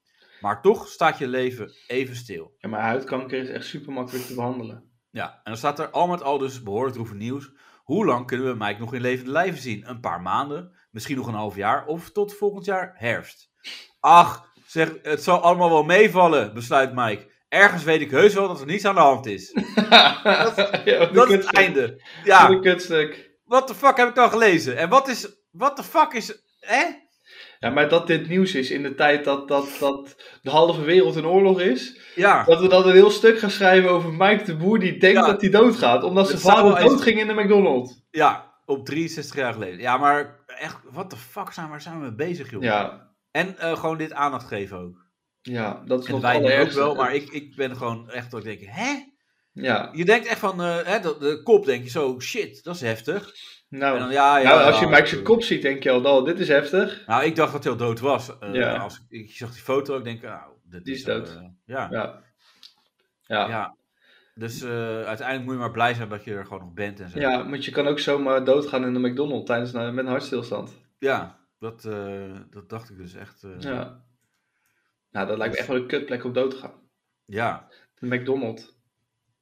[0.40, 2.54] Maar toch staat je leven even stil.
[2.58, 4.90] ja, maar huidkanker is echt super makkelijk te behandelen.
[5.10, 7.52] Ja, en dan staat er al met al dus behoorlijk droevig nieuws.
[7.82, 9.88] Hoe lang kunnen we Mike nog in levende lijven zien?
[9.88, 10.76] Een paar maanden?
[10.90, 11.86] Misschien nog een half jaar?
[11.86, 13.52] Of tot volgend jaar herfst?
[14.00, 17.31] Ach, zeg, het zal allemaal wel meevallen, besluit Mike.
[17.52, 19.52] Ergens weet ik heus wel dat er niets aan de hand is.
[20.22, 20.56] dat,
[21.14, 22.00] Dat is het einde.
[22.24, 23.30] Ja, Een kutstuk.
[23.44, 24.76] wat de fuck heb ik dan gelezen?
[24.76, 26.82] En wat is, wat de fuck is, hè?
[27.60, 31.16] Ja, maar dat dit nieuws is in de tijd dat, dat, dat de halve wereld
[31.16, 32.00] in oorlog is.
[32.14, 35.18] Ja, Dat we dan een heel stuk gaan schrijven over Mike de Boer die denkt
[35.20, 35.26] Ja.
[35.26, 36.02] dat hij doodgaat.
[36.04, 38.02] Omdat zijn vader doodging in de McDonald's.
[38.10, 39.78] ja, op 63 jaar geleden.
[39.80, 42.62] Ja, maar echt, wat de fuck zijn, waar zijn we mee bezig, joh?
[42.62, 45.00] Ja, En eh, gewoon dit aandacht geven ook.
[45.42, 48.44] Ja dat is En nog wij ook wel, maar ik, ik ben gewoon echt dat
[48.44, 49.10] ik denk, hè?
[49.52, 52.74] Ja, Je denkt echt van, eh, hè, de, de kop denk je zo, shit, dat
[52.74, 53.32] is heftig.
[53.68, 56.04] nou, dan, ja, ja, nou als je ja, Mike zijn kop ziet, denk je al,
[56.04, 57.02] oh, dit is heftig.
[57.06, 58.38] Nou, ik dacht dat hij al dood was.
[58.38, 58.76] Eh, Ja.
[58.76, 61.40] als ik, ik zag die foto, ik denk, nou, dit Die is eh, dood.
[61.64, 61.88] ja.
[61.90, 62.22] ja.
[63.26, 63.48] Ja.
[63.48, 63.76] Ja.
[64.34, 64.70] Dus eh,
[65.02, 67.18] uiteindelijk moet je maar blij zijn dat je er gewoon nog bent en zo.
[67.18, 70.72] ja, want je kan ook zomaar doodgaan in de McDonald's tijdens een, met een hartstilstand.
[70.98, 73.42] Ja, dat, eh, dat dacht ik dus echt.
[73.42, 74.04] eh, Ja.
[75.12, 76.80] Nou, dat lijkt me echt wel een kutplek om dood te gaan.
[77.24, 77.68] ja.
[77.94, 78.80] De McDonald's.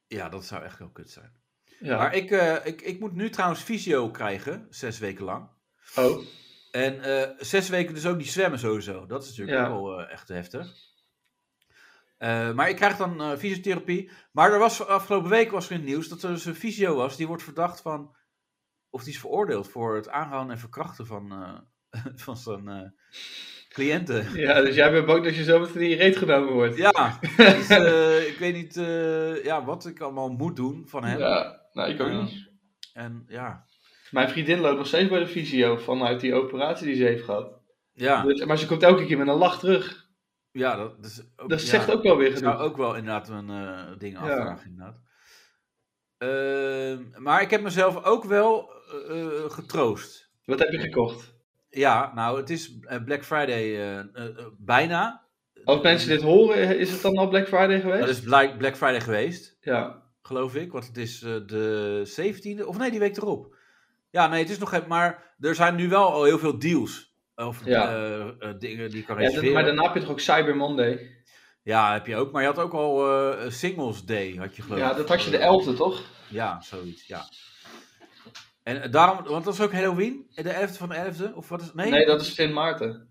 [0.07, 1.33] Ja, dat zou echt heel kut zijn.
[1.81, 1.97] Ja.
[1.97, 5.49] Maar ik, eh, ik, ik moet nu trouwens fysio krijgen, zes weken lang.
[5.97, 6.25] Oh,
[6.71, 9.07] En eh, zes weken dus ook niet zwemmen sowieso.
[9.07, 9.69] Dat is natuurlijk Ja.
[9.69, 10.89] wel eh, echt heftig.
[12.55, 14.11] Maar ik krijg dan fysiotherapie.
[14.33, 16.95] Maar er was afgelopen week was er in het nieuws dat er dus een fysio
[16.95, 17.17] was.
[17.17, 18.17] Die wordt verdacht van...
[18.91, 21.29] Of die is veroordeeld voor het aanhouden en verkrachten van,
[22.25, 22.95] van zijn
[23.75, 24.33] cliënten.
[24.35, 26.77] Ja, dus jij bent bang dat je zo meteen in je reet genomen wordt.
[26.77, 31.19] Ja, dus, eh, ik weet niet eh, ja, wat ik allemaal moet doen van hem.
[31.19, 32.23] Ja, nou, ik ook Ja.
[32.23, 32.49] niet.
[32.93, 33.65] En ja,
[34.11, 37.59] Mijn vriendin loopt nog steeds bij de fysio vanuit die operatie die ze heeft gehad.
[37.93, 40.07] ja, Dus- maar ze komt elke keer met een lach terug.
[40.53, 41.67] ja dat, is ook, Dat ja.
[41.67, 42.71] zegt ook wel weer Ik zou genoeg.
[42.71, 44.21] ook wel inderdaad een eh, ding Ja.
[44.21, 44.99] afvragen, inderdaad.
[46.19, 48.71] Ehm, maar ik heb mezelf ook wel
[49.09, 50.31] eh, eh, getroost.
[50.45, 51.35] Wat heb je gekocht?
[51.71, 54.07] Ja, nou, het is eh, Black Friday eh, eh,
[54.59, 55.23] bijna.
[55.65, 58.01] Als mensen dit horen, is het dan al Black Friday geweest?
[58.01, 58.21] Dat is
[58.59, 60.03] Black, Friday geweest, Ja.
[60.23, 60.73] geloof ik.
[60.73, 63.55] Want het is de 17e, of nee, die week erop.
[64.11, 67.15] Ja, nee, het is nog geen, maar er zijn nu wel al heel veel deals.
[67.35, 67.91] Of Ja.
[68.59, 69.53] dingen die je kan ja dat- reserveren.
[69.53, 71.11] maar daarna heb je toch ook Cyber Monday?
[71.63, 72.33] Ja, heb je ook.
[72.33, 73.05] Maar je had ook al
[73.51, 76.03] Singles Day, had je geloof Ja, dat had je de 11e, toch?
[76.29, 77.23] Ja, zoiets, ja.
[78.63, 81.61] En eh, daarom, want dat is ook Halloween, de 11e van de 11e, of wat
[81.61, 83.09] is Nee, Nee, dat is Sint Maarten.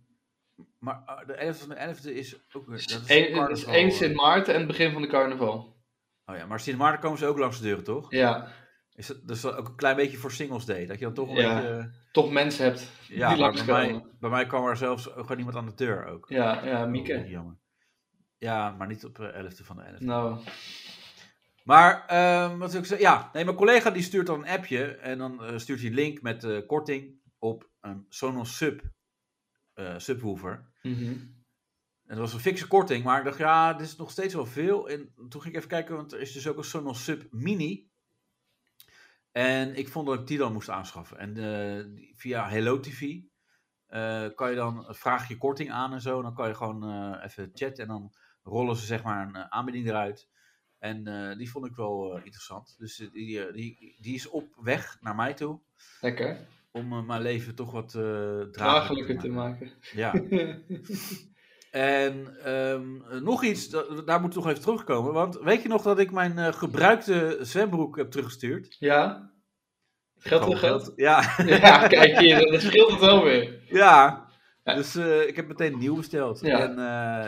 [0.79, 2.77] Maar eh, de 11e van de 11e is ook weer.
[2.77, 3.95] Dat is Eén- Het is carnaval, één eh.
[3.95, 5.77] Sint Maarten en het begin van de carnaval.
[6.25, 8.11] Oh ja, maar Sint Maarten komen ze ook langs de deuren, toch?
[8.11, 8.47] Ja,
[8.93, 10.85] Is dat dus ook een klein beetje voor Singles Day?
[10.85, 11.55] Dat je dan toch een Ja.
[11.55, 11.69] beetje.
[11.77, 15.21] eh, toch mensen hebt Ja, die maar bij mij, bij mij kwam er zelfs ook
[15.21, 16.25] gewoon iemand aan de deur ook.
[16.29, 17.27] Ja, ja, Oh, Mieke.
[17.27, 17.57] jammer.
[18.37, 20.03] Ja, maar niet op de 11e van de 11e.
[20.05, 20.39] Nou,
[21.69, 23.07] Maar, ehm, wat wil ik zeggen?
[23.07, 25.95] Ja, nee, mijn collega die stuurt dan een appje en dan eh, stuurt hij een
[25.95, 28.81] link met eh, korting op een Sonos Sub
[29.73, 30.71] eh, subwoofer.
[30.81, 31.13] mhm.
[32.05, 34.45] En dat was een fikse korting, maar ik dacht, ja, dit is nog steeds wel
[34.45, 34.89] veel.
[34.89, 37.89] En toen ging ik even kijken, want er is dus ook een Sonos Sub Mini.
[39.31, 41.17] En ik vond dat ik die dan moest aanschaffen.
[41.17, 43.21] En eh, via Hello TV
[44.35, 46.21] kan je dan, vraag je korting aan en zo.
[46.21, 48.13] Dan kan je gewoon even chatten en dan
[48.43, 50.29] rollen ze zeg maar een aanbieding eruit.
[50.79, 52.75] En eh, die vond ik wel eh, interessant.
[52.77, 55.59] Dus eh, die, die, die is op weg naar mij toe.
[56.01, 56.47] lekker.
[56.71, 59.71] Om mijn leven toch wat draaglijker Draaglijker te maken.
[59.93, 60.13] Ja.
[61.71, 65.13] En ehm, eh, nog iets, da- daar moet ik nog even terugkomen.
[65.13, 68.75] Want weet je nog dat ik mijn gebruikte zwembroek heb teruggestuurd?
[68.79, 69.31] ja?
[70.17, 70.93] Geld terug geld?
[70.95, 73.59] Ja, Ja, kijk hier, dat scheelt het wel weer.
[73.67, 74.27] ja.
[74.63, 74.95] Dus
[75.27, 76.39] ik heb meteen nieuw besteld.
[76.41, 76.59] Ja.
[76.59, 76.75] En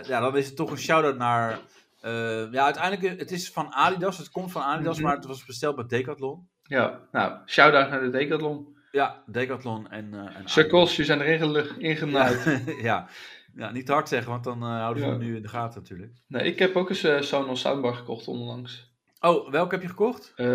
[0.07, 1.59] ja, dan is het toch een shout-out naar...
[2.01, 4.17] eh, ja, uiteindelijk, eh, het is van Adidas.
[4.17, 5.05] Het komt van Adidas, Mhm.
[5.05, 6.49] maar het was besteld bij Decathlon.
[6.61, 8.77] Ja, nou, shout-out naar de Decathlon.
[8.91, 10.47] Ja, Decathlon en, eh en
[10.95, 12.63] je zijn gelu- ingenaaid.
[12.81, 13.07] Ja.
[13.55, 15.15] ja, niet te hard zeggen, want dan houden ze Ja.
[15.15, 16.11] hem nu in de gaten natuurlijk.
[16.27, 18.89] Nee, ik heb ook eens eh Sonos soundbar gekocht onlangs.
[19.19, 20.33] Oh, welke heb je gekocht?
[20.35, 20.45] Eh,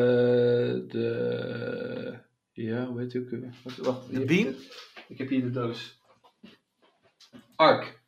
[0.88, 2.18] de...
[2.52, 3.54] Ja, hoe heet die ook weer?
[3.64, 4.54] Wacht, wacht, De Beam?
[5.08, 6.00] ik heb hier de doos.
[7.56, 8.00] Arc.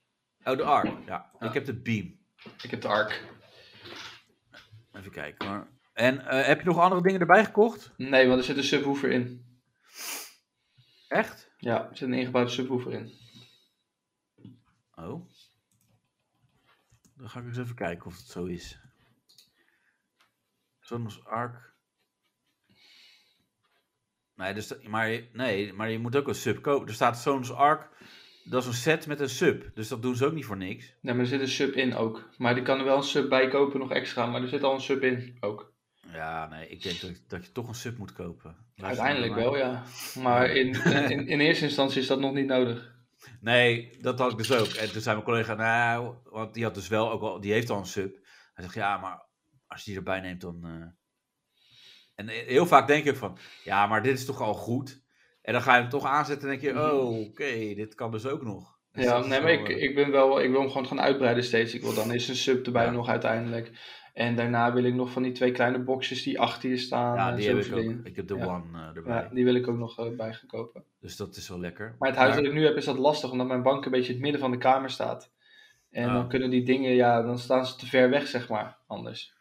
[0.45, 0.85] Oh, de Arc.
[1.07, 1.47] Ja, Ja.
[1.47, 2.18] ik heb de Beam.
[2.63, 3.23] Ik heb de Arc.
[4.93, 5.69] Even kijken hoor.
[5.93, 7.93] En eh, heb je nog andere dingen erbij gekocht?
[7.97, 9.47] Nee, want er zit een subwoofer in.
[11.09, 11.51] Echt?
[11.59, 13.13] Ja, er zit een ingebouwde subwoofer in.
[14.95, 15.29] Oh.
[17.17, 18.79] Dan ga ik eens even kijken of het zo is.
[20.81, 21.75] Sonos Arc.
[24.35, 26.89] Nee, dus, maar, je- nee, maar je moet ook een sub kopen.
[26.89, 27.91] Er staat Sonos Arc.
[28.51, 29.71] Dat is een set met een sub.
[29.75, 30.95] Dus dat doen ze ook niet voor niks.
[31.01, 32.29] Nee, maar er zit een sub in ook.
[32.37, 34.27] Maar die kan er wel een sub bij kopen, nog extra.
[34.27, 35.73] Maar er zit al een sub in ook.
[36.13, 38.57] Ja, nee, ik denk dat, dat je toch een sub moet kopen.
[38.75, 39.85] Luister Uiteindelijk wel, ja.
[40.23, 42.87] Maar in, in, in eerste instantie is dat nog niet nodig.
[43.41, 44.67] Nee, dat had ik dus ook.
[44.67, 47.71] En toen zei mijn collega, nou, want die had dus wel ook al, die heeft
[47.71, 48.17] al een sub.
[48.53, 49.27] Hij zegt, ja, maar
[49.67, 50.65] als je die erbij neemt, dan.
[50.65, 50.87] eh.
[52.15, 55.03] En heel vaak denk ik van, ja, maar dit is toch al goed.
[55.49, 58.27] En dan ga je hem toch aanzetten en denk je, oh, oké, dit kan dus
[58.27, 58.79] ook nog.
[58.93, 61.01] Dus Ja, is nee, maar ik, eh, ik ben wel, ik wil hem gewoon gaan
[61.01, 61.75] uitbreiden steeds.
[61.75, 62.91] Ik wil dan eens een sub erbij Ja.
[62.91, 63.71] nog uiteindelijk.
[64.15, 67.15] En daarna wil ik nog van die twee kleine boxjes die achter je staan.
[67.17, 68.05] ja, en die heb ik ook.
[68.07, 68.45] Ik heb de Ja.
[68.47, 69.15] One eh, erbij.
[69.15, 70.85] Ja, die wil ik ook nog eh, bij gaan kopen.
[71.01, 71.97] Dus dat is wel lekker.
[71.99, 74.07] Maar het huis dat ik nu heb is dat lastig, omdat mijn bank een beetje
[74.09, 75.33] in het midden van de kamer staat.
[75.91, 76.13] En Oh.
[76.15, 79.35] dan kunnen die dingen, ja, dan staan ze te ver weg, zeg maar, anders.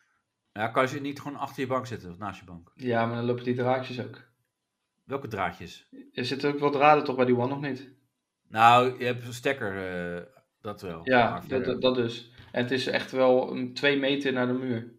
[0.54, 2.72] Ja, kan je ze niet gewoon achter je bank zetten, of naast je bank?
[2.76, 4.26] Ja, maar dan lopen die draadjes ook.
[5.08, 5.90] Welke draadjes?
[6.14, 7.96] Er zitten ook wel draden toch bij die One nog niet?
[8.48, 10.24] Nou, je hebt een stekker, eh,
[10.62, 11.02] dat wel.
[11.04, 12.32] Ja, dat, dat, dat dus.
[12.52, 14.96] En het is echt wel een twee meter naar de muur.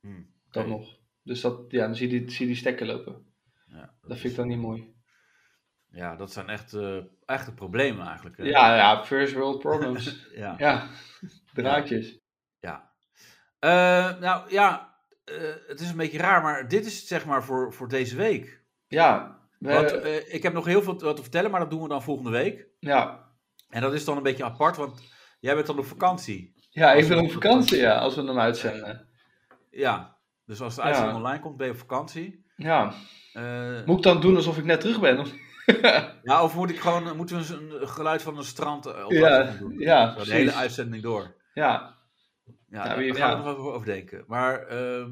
[0.00, 0.98] Hmm, Dat nog.
[1.22, 3.26] Dus dat, ja, dan zie je die, zie je die stekker lopen.
[3.66, 4.94] Ja, Dat vind ik dan niet mooi.
[5.88, 8.36] Ja, dat zijn echt eh, echte problemen eigenlijk.
[8.36, 8.44] hè.
[8.44, 10.26] Ja, ja, first world problems.
[10.34, 10.54] ja.
[10.58, 10.88] ja,
[11.52, 12.18] draadjes.
[12.60, 12.92] ja.
[13.58, 14.96] Eh, nou ja,
[15.66, 18.61] het is een beetje raar, maar dit is het zeg maar voor, voor deze week.
[18.92, 21.70] Ja, We- Want eh, ik heb nog heel veel te- wat te vertellen, maar dat
[21.70, 22.66] doen we dan volgende week.
[22.80, 23.30] ja.
[23.68, 25.02] En dat is dan een beetje apart, want
[25.40, 26.54] jij bent dan op vakantie.
[26.70, 29.08] ja, ik ben op vakantie, ja, als we hem uitzenden.
[29.70, 30.16] Ja,
[30.46, 30.86] dus als de Ja.
[30.86, 32.44] uitzending online komt, ben je op vakantie.
[32.56, 32.92] Ja.
[33.32, 35.18] Eh, Moet ik dan doen alsof ik net terug ben?
[35.18, 35.32] Of-
[36.22, 39.42] ja, of moet ik gewoon, moeten we een geluid van een strand eh, op Ja,
[39.44, 39.78] doen?
[39.78, 41.34] ja, Zo, de hele uitzending door.
[41.54, 41.96] Ja,
[42.68, 44.24] Ja, Ja, daar gaan we nog over denken.
[44.26, 45.10] Maar ehm,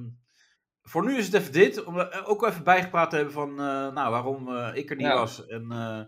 [0.91, 1.85] voor nu is het even dit.
[1.85, 3.57] Om er ook even bijgepraat te hebben van eh,
[3.93, 5.15] nou, waarom eh, ik er niet Ja.
[5.15, 5.47] was.
[5.47, 6.01] En eh,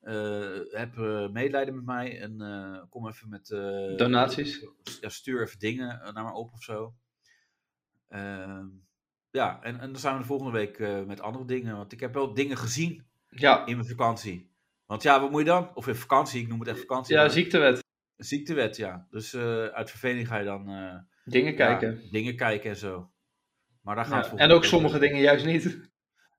[0.00, 2.20] eh, heb eh, medelijden met mij.
[2.20, 3.50] En eh, kom even met...
[3.50, 4.66] eh, Donaties.
[5.00, 6.94] Ja, stuur even dingen eh, naar me op of zo.
[8.08, 8.66] Ehm,
[9.30, 11.76] ja, en, en dan zijn we de volgende week eh, met andere dingen.
[11.76, 13.66] Want ik heb wel dingen gezien ja.
[13.66, 14.50] in mijn vakantie.
[14.86, 15.70] Want ja, wat moet je dan?
[15.74, 17.14] Of in vakantie, ik noem het echt vakantie.
[17.14, 17.86] ja maar- ziektewet.
[18.16, 19.06] Ziektewet, ja.
[19.10, 20.68] Dus eh, uit verveling ga je dan...
[20.68, 20.94] eh,
[21.24, 22.00] Dingen kijken.
[22.02, 23.10] ja, dingen kijken en zo.
[23.88, 25.90] Maar daar gaat Ja, En ook sommige dingen juist niet.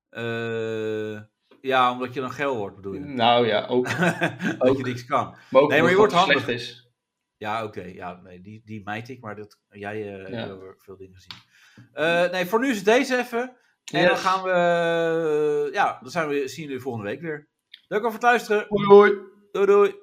[0.09, 1.21] Eh,
[1.61, 2.99] ja, omdat je dan geil wordt, bedoel je.
[2.99, 3.85] Nou ja, ook.
[3.97, 4.77] dat ook.
[4.77, 5.35] je niks kan.
[5.49, 6.41] Maar ook Nee, maar je wordt handig.
[6.41, 6.89] slecht is.
[7.37, 7.81] Ja, oké.
[7.81, 10.35] Ja, nee, die, die mijt ik, maar dat, jij eh Ja.
[10.37, 11.31] hebt wel veel dingen gezien.
[11.93, 13.55] Eh, nee, voor nu is het deze even.
[13.91, 15.69] En dan gaan we...
[15.73, 17.47] ja, dan zijn we, zien jullie volgende week weer.
[17.87, 18.65] Dank voor het luisteren.
[18.67, 19.13] Hoi.
[19.51, 19.95] Doei doei.